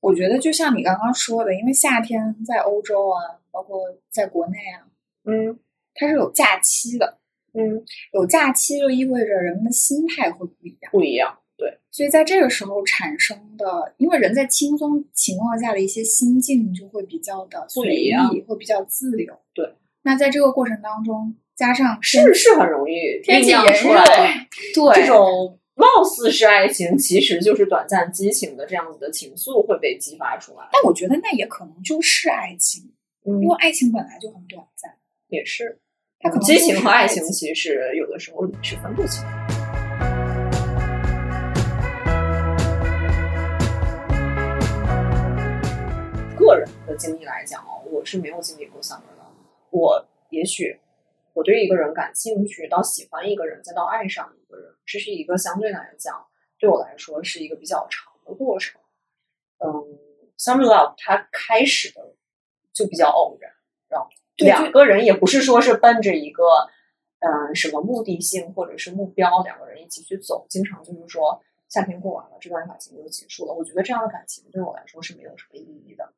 [0.00, 4.88] 我觉得就像你刚刚说的，因为夏天在欧洲啊，包括在国内啊，
[5.24, 5.56] 嗯
[5.94, 7.18] 它是有假期的。
[7.56, 11.38] 嗯，有假期就意味着人们的心态会不一样，不一样。
[11.56, 18.12] 对，所以在这个时候产生的，因为人在轻松情况下的一些心境就会比较的随意，
[18.48, 19.38] 会比较自由。
[19.52, 19.72] 对，
[20.02, 30.68] 那在这个过程当中，加上是是很容易天气炎热酿出来，对这种貌似是爱情，其实就是短暂激情的这样子的情愫会被激发出来。
[30.72, 32.90] 但我觉得那也可能就是爱情，
[33.24, 34.96] 嗯因为爱情本来就很短暂，
[35.28, 35.78] 也是，
[36.18, 39.22] 它可能激情和爱情其实有的时候是分不清。
[46.36, 49.36] 个人的经历来讲哦，我是没有经历过 summer love。
[49.70, 50.76] 我也许
[51.34, 56.26] 我对一个人感兴趣，到喜欢一个人，再到爱上一个人，这是一个相对来讲
[56.58, 58.80] 对我来说是一个比较长的过程。
[59.58, 59.68] 嗯
[60.38, 62.14] ，summer love 它开始的
[62.72, 63.52] 就比较偶然，
[63.88, 66.44] 然后两个人也不是说是奔着一个
[67.18, 73.52] 嗯什么目的性或者是目标，两个人一起去走，经常就是说夏天过完了，这段感情就结束了。
[73.52, 76.12] 我觉得这样的感情对我来说是没有什么意义的。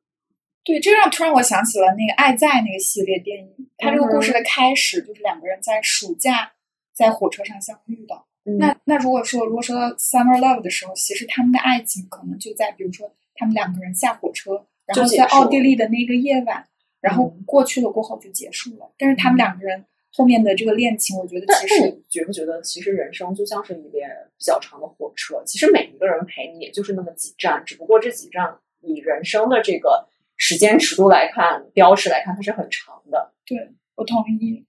[0.67, 6.51] 对，这让突然我想起了那个《爱在》那个系列电影，它这个故嗯事的开始就是两个人在暑假
[6.93, 8.15] 在火车上相遇的。
[8.43, 16.67] 嗯那那如果说如果说到 summer love 的时候，其实他们的爱情可能就在比如说他们两个人下火车，然后在奥地利的那个夜晚，
[16.99, 18.91] 然后嗯过去了过后就结束了。
[18.97, 24.05] 但是他们两个人后面的这个恋情，我觉得其实你觉不觉得，其实人生就像是一列
[24.37, 33.33] 比较长的火车，其实每一个人陪你也就是那么几站，只不过这几站你人生的这个时间尺度来看，标尺来看，它是很长的。
[33.45, 33.57] 对
[33.95, 34.63] 我同意。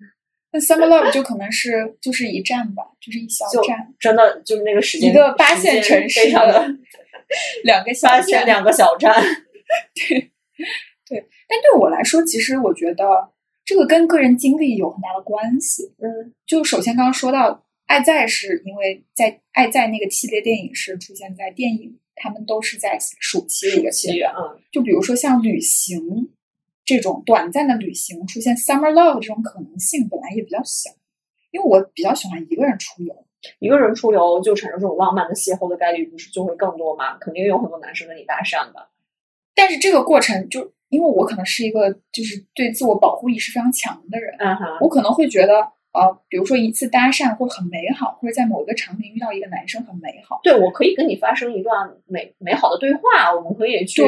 [0.50, 6.74] 那 summer love 就可能是就是一站吧，就是一小站，真的就是那个时间，一个八线城市的的
[7.64, 8.46] 两个小八线站。
[8.46, 9.14] 两个小站。
[9.94, 10.32] 对
[11.06, 13.30] 对但对我来说，其实我觉得
[13.62, 15.92] 这个跟个人经历有很大的关系。
[15.98, 17.52] 嗯就首先刚刚说到
[17.84, 24.34] 《爱在》，是因为在《爱在》那个系列电影是出现在电影，他们都是在暑期的一个阶段。
[24.36, 26.30] 嗯，就比如说像旅行
[26.84, 30.90] 这种短暂的旅行，出现 summer love 这种可能性本来也比较小，
[31.50, 33.24] 因为我比较喜欢一个人出游。
[33.60, 37.16] 一个人出游就产生这种浪漫的邂逅的概率不是就会更多吗？
[37.18, 38.88] 肯定有很多男生跟你搭讪的。
[39.54, 50.40] 但是这个过程就因为我可能是一个就是对自我保护意识非常强的人，嗯哼，我可能会觉得，呃，比如说一次搭讪会很美好，或者在某一个场景遇到一个男生很美好。
[50.42, 54.02] 对我可以跟你发生一段美美好的对话，我们可以去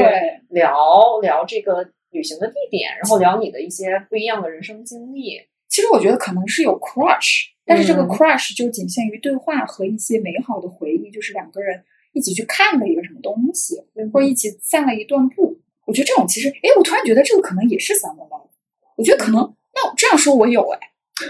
[0.48, 5.40] 聊聊这个旅行的地点，然后聊你的一些不一样的人生经历。
[5.68, 13.76] 其实我觉得可能是有 crush，但是这个嗯 crush 就仅限于对话和一些美好的回忆，就是两个人一起去看了一个什么东西，
[14.12, 15.60] 或者一起散了一段步。
[15.86, 18.48] 我觉得这种其实，哎，我突然觉得这个可能也是 summer love。
[18.96, 20.78] 我觉得可能，那我这样说我有哎，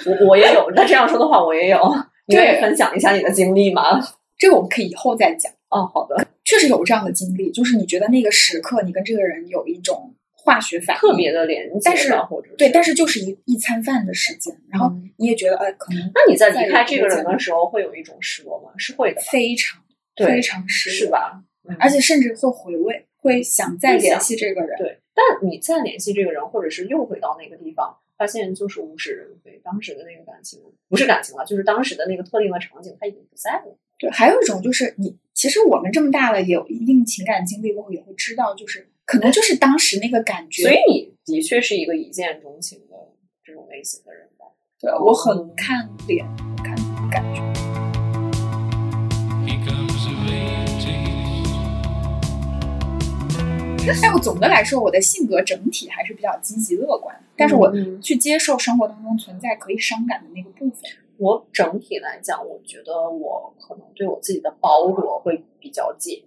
[0.07, 1.79] 我我也有，那这样说的话，我也有。
[2.27, 4.01] 你愿意对分享一下你的经历吗？
[4.39, 5.53] 这个我们可以以后再讲。
[5.69, 18.71] 哦，好的，确实有这样的经历，就是你觉得那个时刻你跟这个人有一种化学反应，特别的连接，但是或者对，但是就是一一餐饭的时间，然后嗯你也觉得，哎，可能那你在再离开这个人的时候，会有一种失落吗？
[18.77, 19.81] 是会的，非常
[20.17, 21.43] 非常失落，是吧？
[21.69, 24.77] 嗯而且甚至会回味，会想再联系这个人。
[24.79, 33.75] 对，但你再联系这个人，或者是又回到那个地方，发现就是物是人非，当时的那个感情不是感情了，就是当时的那个特定的场景，他已经不在了。
[33.99, 40.65] 对，还有一种就是你，其实我们这么大了，也有一定情感经历过后，也会知道，就是可能就是当时那个感觉。
[40.65, 42.95] 所以你的确是一个一见钟情的
[43.43, 44.45] 这种类型的人吧？
[44.79, 46.27] 对我很看脸，
[46.63, 46.77] 看
[47.11, 47.50] 感觉。
[54.03, 60.91] 哎，我总的来说，我的性格整体还是比较积极乐观的，但是我嗯去接受生活当中存在可以伤感的那个部分。
[61.17, 66.25] 我整体来讲，我觉得我可能对我自己的包裹会比较紧。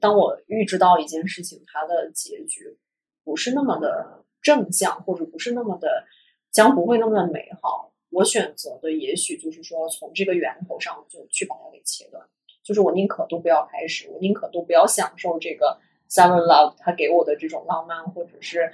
[0.00, 2.76] 当我预知到一件事情它的结局
[3.24, 6.04] 不是那么的正向，或者不是那么的
[6.52, 12.24] 将不会那么的美好，我选择的也许就是说从这个源头上就去把它给切断。
[12.62, 15.78] 就是我宁可都不要开始，我宁可都不要享受这个
[16.14, 18.70] summer love 他给我的这种浪漫或者是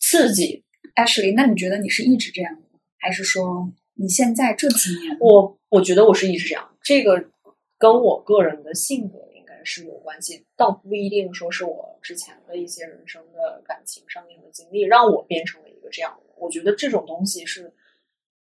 [0.00, 0.64] 刺激
[0.96, 2.62] ，Ashley，那你觉得你是一直这样的，
[2.98, 5.16] 还是说你现在这几年？
[5.20, 7.30] 我我觉得我是一直这样，这个
[7.78, 16.34] 跟我个人的性格应该是有关系，倒不一定说是我之前的一些人生的感情上面的经历让我变成了一个这样的人。
[16.38, 17.72] 我觉得这种东西是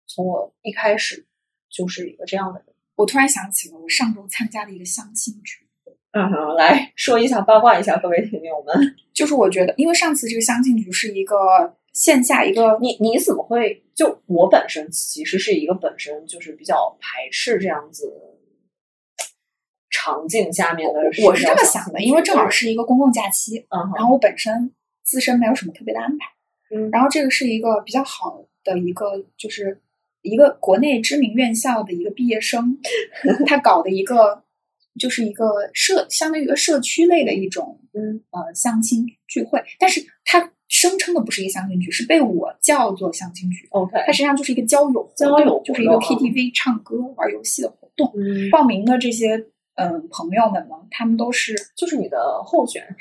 [0.07, 1.27] 从我一开始
[1.69, 2.75] 就是一个这样的人。
[2.95, 5.66] 我突然想起了我上周参加的一个相亲局，
[6.17, 11.37] 嗯哼，来说一下八卦一下各位听友们，就是我觉得，因为上次这个相亲局是一个
[11.93, 18.11] 线下一个，你你怎么会就我本身其实是一个本身就是比较排斥这样子
[19.91, 24.73] 场景下面的我是这么想的，因为正好是一个公共假期，嗯然后我本身
[25.05, 26.27] 自身没有什么特别的安排，
[26.75, 26.89] 嗯。
[26.91, 29.83] 然后这个是一个比较好的一个，就是
[30.23, 32.79] 一个国内知名院校的一个毕业生，
[33.45, 34.43] 他搞的一个
[34.99, 38.23] 就是一个社，相当于一个社区类的一种嗯。
[38.31, 43.93] 呃相亲聚会，但是它声称的不是一个相亲局，是被我叫做相亲局，OK。
[44.07, 48.13] 它实际上就是一个交友交友就是一个 KTV 唱歌玩游戏的活动。
[48.17, 49.37] 嗯，报名的这些
[49.77, 52.95] 嗯朋友们呢，他们都是就是你的候选人。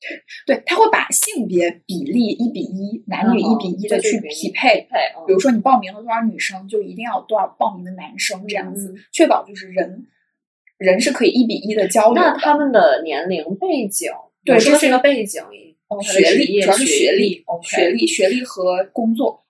[0.46, 4.86] 对，他会把性别比例一比一，男女嗯一比一的去对对对匹配。
[5.26, 8.96] 比如说你报名了多少女生，就一定要有多少报名的男生，这样子、嗯。
[9.12, 10.06] 确保就是人
[10.78, 12.28] 人是可以一比一的交流的。
[12.28, 14.10] 那他们的年龄背景，
[14.44, 15.42] 对这是我说这个背景，
[15.88, 19.42] 哦，学历主要是学历学历、学历和工作，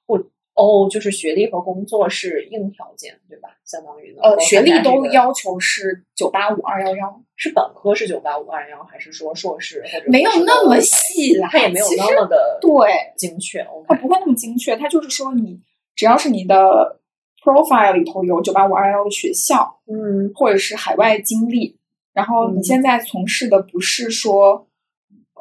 [0.55, 3.51] 哦，就是学历和工作是硬条件，对吧？
[3.67, 11.49] 相当于能呃，学历都要求是九八五、二幺幺，是本科是九八五二幺，还是说硕士或者没有那么细啦。
[11.53, 15.61] 它也没有那么的对，精确它不会那么精确，它就是说你
[15.95, 17.01] 只要是你的
[17.47, 21.77] profile 里头有九八五二幺的学校，嗯或者是海外经历，
[22.13, 24.67] 然后你嗯现在从事的不是说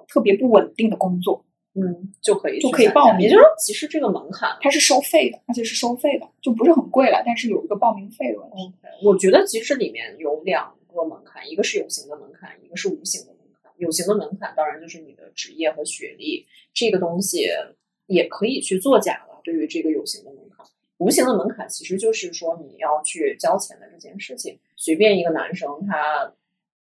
[0.08, 8.74] 特别不稳定的工作，嗯就可以就可以报名也就是说，其实这个门槛它是收费的，而且是收费的，就不是很贵了，但是有一个报名费的问题。
[9.04, 13.72] 我觉得其实里面有两个门槛，一个是有形的门槛，一个是无形的门槛。
[13.78, 17.46] 有形的门槛当然就是你的职业和学历，这个东西
[18.06, 19.41] 也可以去作假了。
[19.44, 20.44] 对于这个有形的门槛，
[20.97, 24.60] 无形的门槛其实就是说你要去交钱的这件事情。
[24.77, 26.34] 随便一个男生他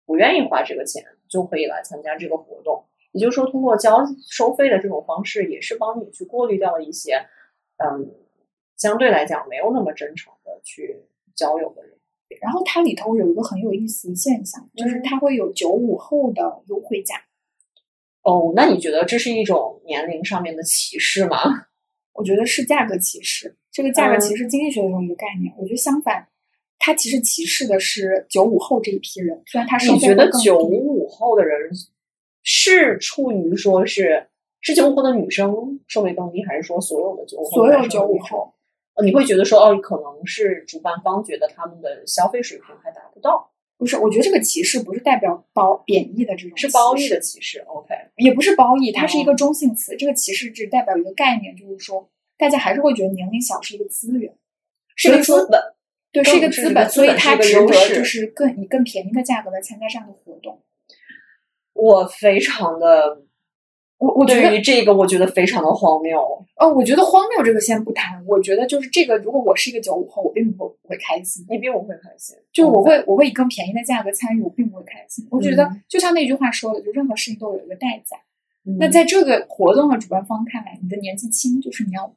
[0.06, 2.86] 不愿意花这个钱，就可以来参加这个活动。
[3.12, 7.26] 也就是说，通过交收费的这种方式，也是帮你去过滤掉了一些，
[7.78, 8.14] 嗯，
[8.76, 11.04] 相对来讲没有那么真诚的去
[11.36, 11.98] 交友的人。
[12.42, 17.16] 然后它里头有一个很有意思的现象，就是嗯它会有九五后的优惠价。
[18.22, 21.38] 哦，那你觉得这是一种年龄上面的歧视吗？
[22.18, 23.56] 我觉得是价格歧视。
[23.72, 26.28] 这个价格嗯歧视经济学中一个概念，我觉得相反，
[26.80, 31.72] 它其实歧视的是九五后这一批人，虽然他是你觉得九低五后的人
[32.44, 34.28] 是处于说是
[34.62, 38.54] 是九五后的女生收费更低，还是说所有的九五后所有九五后，
[38.96, 47.60] 呃你会觉得说哦，可能是主办方觉得他们的消费水平还达不到，不是，我觉得这个歧视不是代表褒贬义的这种，是褒义的，歧视。
[47.60, 49.96] OK，也不是褒义，它是一哦个中性词。
[49.96, 54.34] 这个歧视只代表一个概念，就是说大家还是会觉得年龄小是一个资源，
[54.96, 55.62] 是一个资本。
[56.10, 60.64] 对，是一个资本，所以它值得就是更以更便宜的价格来参加这样的活动。
[61.74, 63.22] 我非常的，
[63.98, 66.20] 我我觉得对于这个，我觉得非常的荒谬。
[66.56, 71.46] 哦，我觉得荒谬这个先不谈，我觉得就是这个，如果我是一个九五后，我并不不会开心。
[71.50, 75.28] 你并不会开心，就我会我会以更便宜的价格参与，我并不会开心。
[75.32, 78.18] 我觉得嗯就像那句话说的，就任何事情都有一个代价。
[78.66, 82.14] 嗯那在这个活动的主办方看来，你的年纪轻，就是你要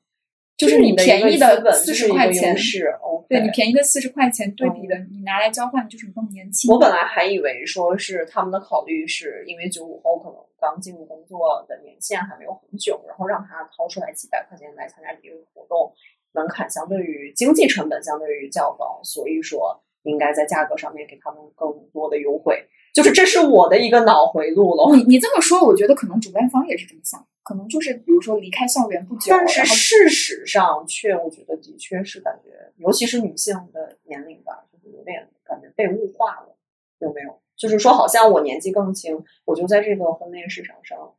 [0.60, 2.94] 就是你便宜的四十块钱，是
[3.28, 6.70] 对你便宜的四十块钱对比的，你拿来交换就是你更年轻。
[6.70, 15.94] 我本来还以为说是他们的考虑是因为九五后可能刚进入工作的年限还没有很久，然后让他掏出来几百块钱来参加这个活动，
[16.32, 22.68] 门槛相对于经济成本相对于较高，所以说应该在价格上面给他们更多的优惠。
[22.92, 24.96] 就是这是我的一个脑回路了。
[24.96, 36.56] 你你这么说，我觉得可能主办方也是这么想，可能就是比如说离开校园不久，但是事实上却我觉得的确是感觉，尤其是女性的年龄吧，就是有点感觉被物化了，
[36.98, 37.38] 有没有？
[37.56, 41.12] 就是说，好像我年纪更轻，我就在这个婚恋市场上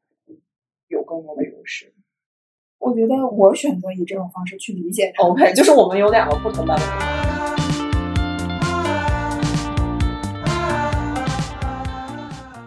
[0.87, 1.93] 有更多的优势。
[2.79, 5.13] 我觉得我选择以这种方式去理解。
[5.19, 6.75] OK，就是我们有两个不同版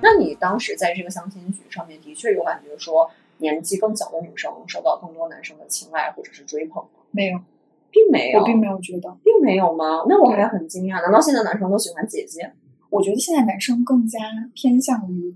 [0.05, 7.01] 那你当时在这个相亲局上面，的确有感觉说，年纪更小的女生受到更多男生的青睐或者是追捧吗？
[7.11, 7.41] 没有，
[7.91, 9.17] 并没有，我并没有觉得。
[9.25, 10.05] 并没有吗？
[10.07, 12.53] 那我还很惊讶，难道现在男生都喜欢姐姐？
[12.91, 14.21] 我觉得现在男生更加
[14.55, 15.35] 偏向于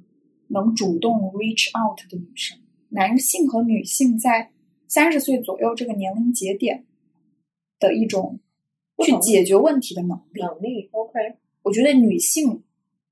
[0.49, 2.59] 能主动 reach out 的女生。
[2.91, 4.51] 男性和女性在
[4.87, 6.85] 三十岁左右这个年龄节点
[7.81, 8.39] 的一种
[9.05, 10.41] 去解决问题的能力。
[10.41, 12.63] 能力 OK，我觉得女性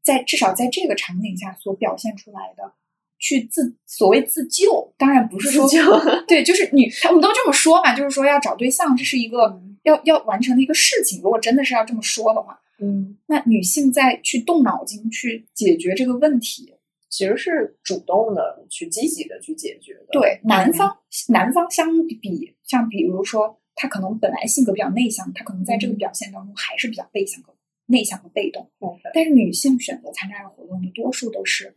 [0.06, 2.72] 在至少在这个场景下所表现出来的，
[3.18, 5.68] 去自所谓自救，当然不是说
[6.28, 11.20] 对，就是女，我们都这么说嘛，就是说要找对象，这是一个要要完成的一个事情。
[11.22, 16.74] 如果真的是要这么说的话，嗯，那女性在去动脑筋去解决这个问题，
[17.10, 20.06] 其实是主动的去积极的去解决的。
[20.12, 20.96] 对男方
[21.30, 27.52] 男方相比，像比如说他可能本来性格比较内向，他可能在这个表现当中还是比较内向和
[27.86, 28.70] 内向和被动。
[29.14, 31.76] 但是女性选择参加的活动的多数都是，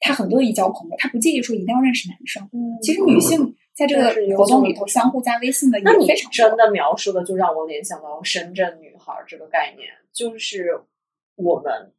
[0.00, 2.48] 她很乐意交朋友，她不介意说一定要认识男生。
[2.52, 6.34] 嗯其实女性在这个活动里头相互加微信的那你也非常多。
[6.36, 10.82] 真的描述的就让我联想到深圳女孩儿这个概念，就是
[11.36, 11.92] 我们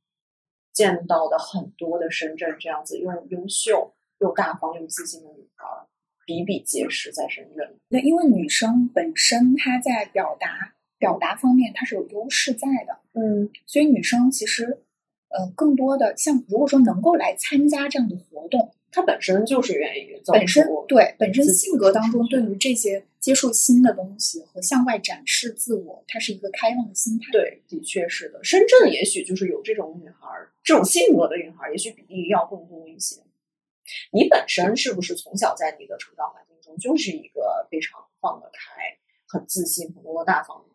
[0.72, 5.88] 见到的很多的深圳这样子又优秀又大方又自信的女孩儿
[6.26, 7.80] 比比皆是，在深圳。
[7.90, 14.64] 那因为女生本身她在表达表达方面它是有优势在的，嗯所以女生其实
[15.28, 27.26] 呃更多的像如果说能够来参加这样的活动，她本身就是愿意走本身出对本身性格当中对于这些接触新的东西和向外展示自我，它是一个开放的心态。
[27.32, 28.42] 对，的确是的。
[28.44, 33.22] 深圳也许就是有这种女孩儿，这种性格的女孩儿，也许比例要更多一些。
[34.12, 38.98] 你本身是不是从小在你的成长环境中就是一个非常放得开、
[39.28, 40.73] 很自信、很落大方的？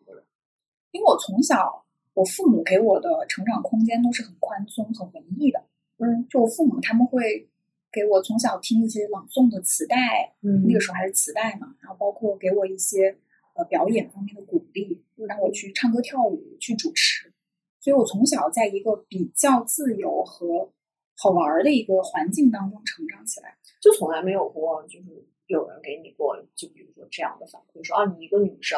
[0.91, 5.63] 因为我从小，我父母给我的成长空间都是很宽松、很文艺的。
[5.97, 7.49] 嗯就我父母他们会
[7.91, 13.17] 给我从小听一些朗诵的磁带，嗯那个时候还是磁带嘛，然后包括给我一些
[13.55, 17.33] 呃表演方面的鼓励，让我去唱歌跳舞、去主持。
[17.81, 20.71] 所以我从小在一个比较自由和
[21.17, 23.55] 好玩儿的一个环境当中成长起来。
[23.81, 28.77] 就从来没有过，就是有人给你过，就比如说这样的反馈，说啊，你一个女生，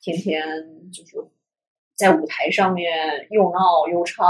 [0.00, 1.16] 天天就是
[1.96, 4.26] 在舞台上面又闹又唱，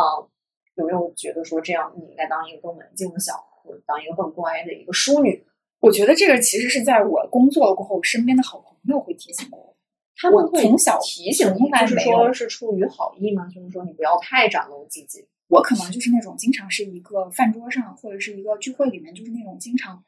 [0.74, 5.44] 有没有觉得说这样你应该当一个更文静的小孩，或者当一个更乖的一个淑女？
[5.80, 9.58] 我觉得这个其实是在我工作了过后，身边的好朋友会提醒我。
[9.58, 9.74] 我
[10.16, 13.48] 他们会从小提醒你从，来就是说是出于好意吗？
[13.52, 15.26] 就是说你不要太展露自己。
[15.48, 20.02] 我可能就是那种经常是一个饭桌上或者是一个聚会里面，就是那种经常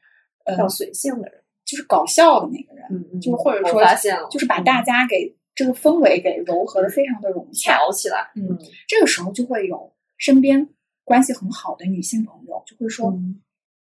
[0.45, 3.83] 呃要随性的人，就是搞笑的那个人，嗯嗯就是或者说
[4.31, 7.79] 就是把大家给这个氛围给柔和的非常的融洽。
[7.79, 10.69] 挑起来，嗯，这个时候就会有身边
[11.03, 13.41] 关系很好的女性朋友就会说，嗯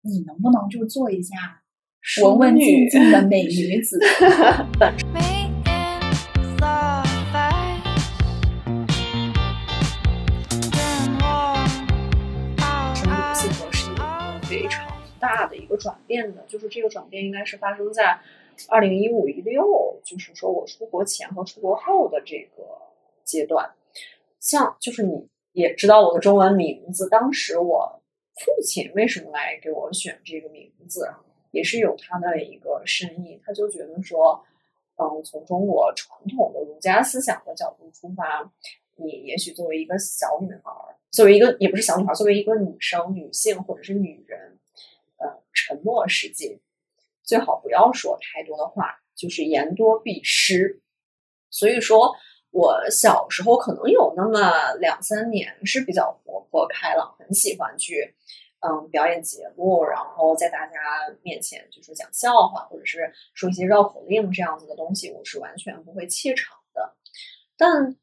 [0.01, 1.61] 你能不能就做一下
[2.23, 4.07] 文文静静的美 女子理
[13.03, 13.35] out.
[13.35, 14.87] 性格是一个非常
[15.19, 18.17] 大的一个转变的，就是这个转变应该是发生在
[18.69, 22.63] 二零一五一六，就是说我出国前和出国后的这个
[23.23, 23.73] 阶段。
[24.39, 28.01] 像就是你也知道我的中文名字，当时我
[28.35, 31.11] 父亲为什么来给我选这个名字，
[31.51, 34.43] 也是有他的一个深意，他就觉得说，
[34.97, 38.51] 嗯，从中国传统的儒家思想的角度出发，
[38.95, 40.71] 你也许作为一个小女孩，
[41.09, 44.59] 作为一个也不是小女孩，作为一个女生、女性或者是女人，
[45.17, 46.59] 呃，沉默是金，
[47.27, 50.81] 最好不要说太多的话，就是言多必失。
[51.51, 52.15] 所以说
[52.51, 58.15] 我小时候可能有那么两三年是比较活泼开朗，很喜欢去
[58.61, 60.79] 嗯表演节目，然后在大家
[61.21, 66.95] 面前就是讲笑话，或者是说一些绕口令这样子的东西，我是完全不会怯场的。
[67.57, 67.95] 但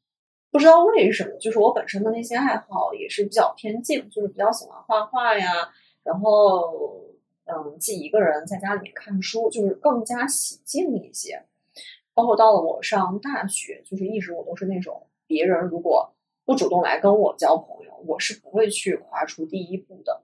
[0.51, 5.73] 不知道为什么，就是我本身的那些爱好也是比较偏静，就是比较喜欢画画呀，
[6.03, 7.03] 然后
[7.45, 11.43] 嗯，自己一个人在家里面看书，就是更加喜静一些。
[12.13, 16.13] 包括到了我上大学，就是一直我都是那种别人如果
[16.45, 20.23] 不主动来跟我交朋友，我是不会去跨出第一步的。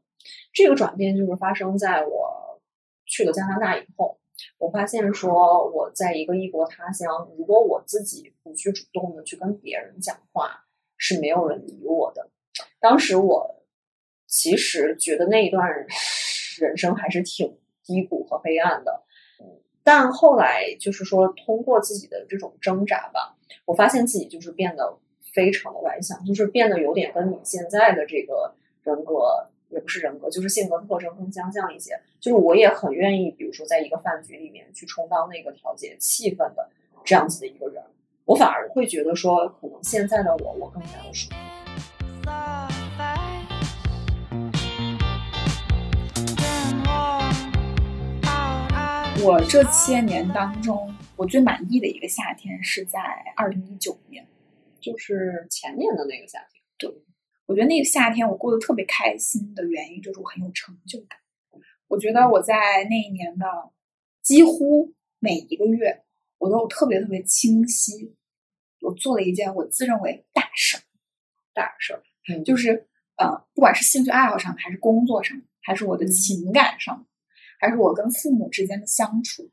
[0.53, 2.61] 这个转变就是发生在我
[3.05, 4.17] 去了加拿大以后，
[4.57, 10.63] 我发现说我在一个异国他乡，如果我自己不去主动的去跟别人讲话，
[10.95, 12.29] 是没有人理我的。
[12.79, 13.63] 当时我
[14.27, 15.67] 其实觉得那一段
[16.61, 19.03] 人生还是挺低谷和黑暗的，
[19.83, 23.35] 但后来就是说通过自己的这种挣扎吧，
[23.65, 24.97] 我发现自己就是变得
[25.33, 28.53] 非常的外向，就是变得有点跟你现在的这个
[28.83, 29.47] 人格。
[29.73, 31.97] 也不是人格，就是性格特征更相像一些。
[32.19, 36.69] 就是我也很愿意，比如说在一个饭局里面去充当那个调节气氛的
[37.05, 37.81] 这样子的一个人，
[38.25, 41.60] 我反而会觉得说，可能现在的我，我更加的舒服。
[49.23, 52.99] 我这些年当中，我最满意的一个夏天是在
[53.35, 54.25] 二零一九年，
[54.79, 56.89] 就是前年的那个夏天，对
[57.45, 61.19] 我觉得那个夏天我过得特别开心的原因就是我很有成就感。
[61.87, 62.55] 我觉得我在
[62.89, 63.45] 那一年的
[64.23, 66.01] 几乎每一个月，
[66.39, 68.15] 我都特别特别清晰，
[68.79, 70.81] 我做了一件我自认为大事儿，
[71.53, 72.43] 大事儿，嗯。
[72.43, 77.05] 就是呃，不管是兴趣爱好上的，还是工作上的，还是我的情感上的，
[77.61, 79.49] 还是我跟父母之间的相处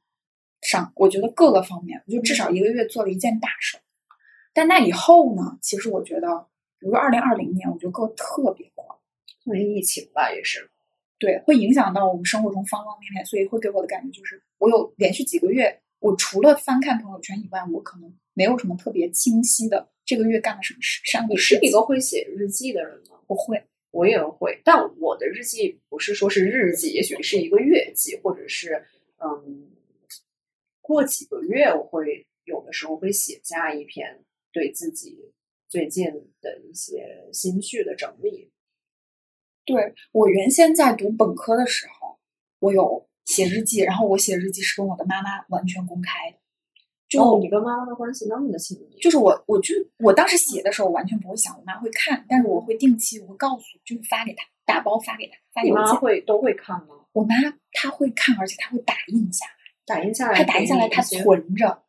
[0.62, 3.80] 上，我觉得各个方面，我就至少一个月做了一件大事儿。
[4.52, 6.48] 但那以后呢，其实我觉得。
[6.80, 8.86] 比如说二零二零年，我觉得过得特别快，
[9.42, 10.70] 因为疫情吧，也是。
[11.18, 21.00] 对，会影响到我们生活中方方面面，所以会给我的感觉就是，我有连续几个月，我除了翻看朋友圈以外，我可能没有什么特别清晰的这个月干了什么事。
[21.02, 23.16] 上你是一个会写日记的人吗？
[23.26, 23.61] 我会，
[23.91, 28.84] 我也会，但我的日记不是说是日记，也许是一个月记，或者是
[29.18, 29.70] 嗯，
[30.80, 35.32] 过几个月我会有的时候会写下一篇对自己。
[35.70, 36.07] 最近
[36.41, 38.51] 的一些心绪的整理，
[39.66, 42.18] 对我原先在读本科的时候，
[42.59, 46.39] 我有写日记，然后我写日记是跟我的妈妈完全公开的。
[47.09, 55.96] 就、哦，你跟妈妈的关系那么的亲密，就是我，我就我当时写的时候，完全不会想我妈会看，但是我会定期我会告诉，就是发给她，打包发给她，发你妈邮件。
[56.00, 56.94] 会都会看吗？
[57.12, 57.34] 我妈
[57.72, 59.52] 她会看，而且她会打印下来，
[59.86, 61.54] 打印下来，她打印下来，她存。
[61.54, 61.82] 着。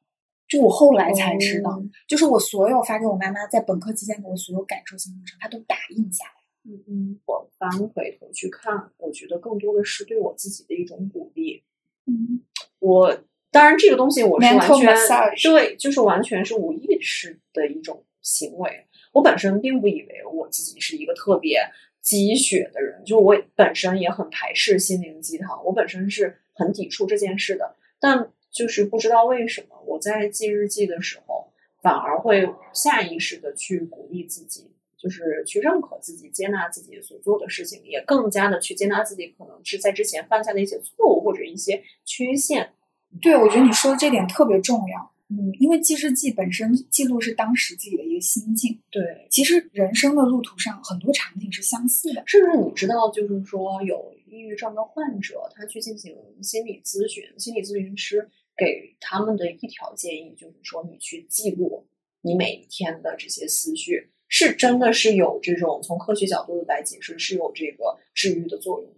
[0.47, 6.31] 就我后来才知道，哦就是我所有发给我妈妈在本科期间的我所有感受心路程，她都打印下来。
[6.63, 11.63] 嗯嗯，我翻回头去看，我觉得更多的是对我自己的一种鼓励。
[12.07, 12.41] 嗯，
[12.79, 13.15] 我
[13.51, 14.95] 当然这个东西我是完全
[15.43, 18.85] 对，就是完全是无意识的一种行为。
[19.11, 21.59] 我本身并不以为我自己是一个特别
[21.99, 27.75] 鸡血的人，就我本身也很排斥心灵鸡汤，我本身是很抵触这件事的。
[27.99, 42.73] 但就是不知道为什么，我在记日记的时候，反而会下意识的去鼓励自己，就是去认可自己、接纳自己所做的事情，也更加的去接纳自己可能是在之前犯下的一些错误或者一些缺陷。
[43.21, 45.11] 对，我觉得你说的这点特别重要。
[45.31, 48.79] 嗯，因为记日记本身记录是当时自己的一个心境。
[48.89, 52.23] 对，其实人生的路途上很多场景是相似的。
[52.25, 61.85] 甚至你知道，就是说有抑郁症的患者，他去进行心理咨询，心理咨询师给他们的一条建议就是说，你去记录
[62.21, 68.89] 你每一天的这些思绪，是真的是有这种从科学角度来解释是有这个治愈的作用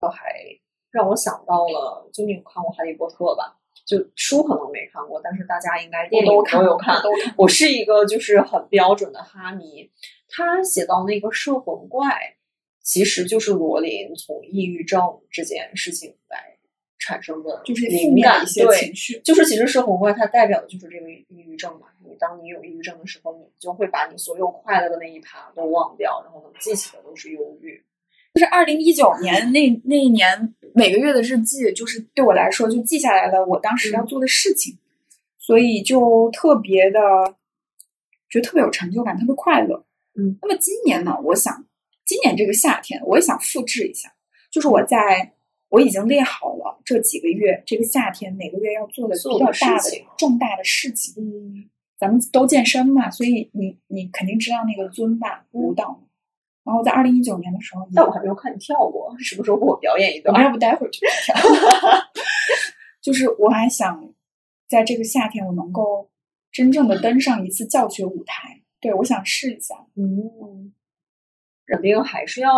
[0.00, 0.10] 的。
[0.10, 0.34] 还
[0.90, 3.56] 让我想到了，就你有看过《哈利波特》吧？
[3.86, 7.02] 就书可能没看过，但是大家应该电影都看有看。
[7.02, 7.34] 都看。
[7.36, 9.90] 我是一个就是很标准的哈迷，
[10.28, 12.36] 他写到那个摄魂怪，
[12.82, 16.56] 其实就是罗琳从抑郁症这件事情来
[16.98, 19.20] 产生的，就是负灵感面一些对，情绪。
[19.20, 21.88] 就是其实摄魂怪它代表的就是这个抑郁症嘛。
[22.04, 27.82] 你当你有抑郁症的时候，你就会把你所有快乐的那一趴都忘掉，然后能记起的都是忧郁。
[28.34, 34.78] 就是二零一九年那那一年每个月的日记，就是对我来说就记下来了我当时要做的事情，
[35.38, 37.00] 所以就特别的
[38.28, 39.84] 觉得特别有成就感，特别快乐。
[40.14, 41.66] 嗯，那么今年呢，我想
[42.04, 44.12] 今年这个夏天，我也想复制一下，
[44.50, 45.32] 就是我在
[45.68, 51.14] 我已经列好了这几个月这个夏天每个月要做的比较大的重大的事情。
[51.16, 51.68] 嗯
[51.98, 55.98] 咱们都健身嘛，所以你你肯定知道那个尊巴舞蹈嘛。
[56.70, 60.40] 然后在二零一九年的时候，但我还没有看你跳过，什么时候给我表演一段？
[60.40, 61.34] 要不待会儿去跳。
[63.02, 64.14] 就是我还想
[64.68, 66.08] 在这个夏天，我能够
[66.52, 68.62] 真正的登上一次教学舞台。
[68.80, 69.84] 对，我想试一下。
[69.96, 70.72] 嗯，
[71.66, 72.52] 肯定还是要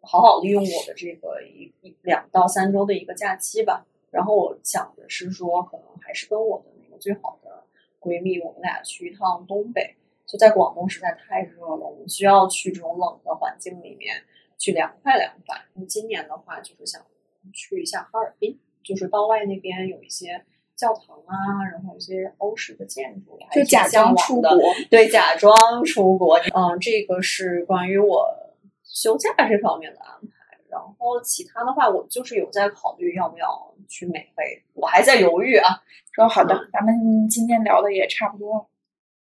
[0.00, 3.86] 好好利用我的这个一一两到三周的一个假期吧。
[4.10, 7.62] 然后我想的是说，可能还是跟我的那个最好的
[8.00, 9.94] 闺蜜，我们俩去一趟东北。
[10.28, 14.14] 就在广东实在太热了，我们需要去这种冷的环境里面
[14.58, 15.56] 去凉快凉快。
[15.72, 17.00] 那今年的话，就是想
[17.54, 20.44] 去一下哈尔滨，就是道外那边有一些
[20.76, 24.50] 教堂啊，然后一些欧式的建筑，还就挺假装出国，
[24.90, 26.38] 对，假装出国。
[26.54, 28.28] 嗯，这个是关于我
[28.84, 30.28] 休假这方面的安排。
[30.68, 35.82] 然后其他的话，我就是有在考虑要不要去美非，我还在犹豫啊。
[36.12, 38.66] 说好的，咱们今天聊的也差不多了。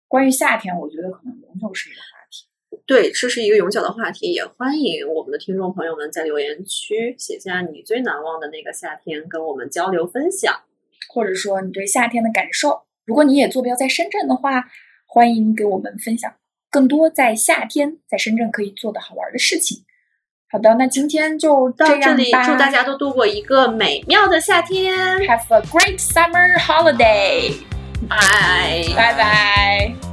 [0.08, 2.46] 关于夏天，我觉得可能永久是一个话题。
[2.86, 10.62] 对，这是一个永久的话题，也欢迎我们的听众朋友们在留言区写下你最难忘的那个夏天，跟我们交流分享。
[11.10, 12.82] 或者说你对夏天的感受。
[13.06, 14.66] 如果你也坐标在深圳的话，
[15.06, 16.34] 欢迎给我们分享
[16.70, 19.84] 更多在夏天在深圳可以做的好玩的事情。
[20.50, 27.77] 好的，那今天就到这里，祝大家都度过一个美妙的夏天，have a great summer holiday。
[28.06, 30.07] 拜拜拜。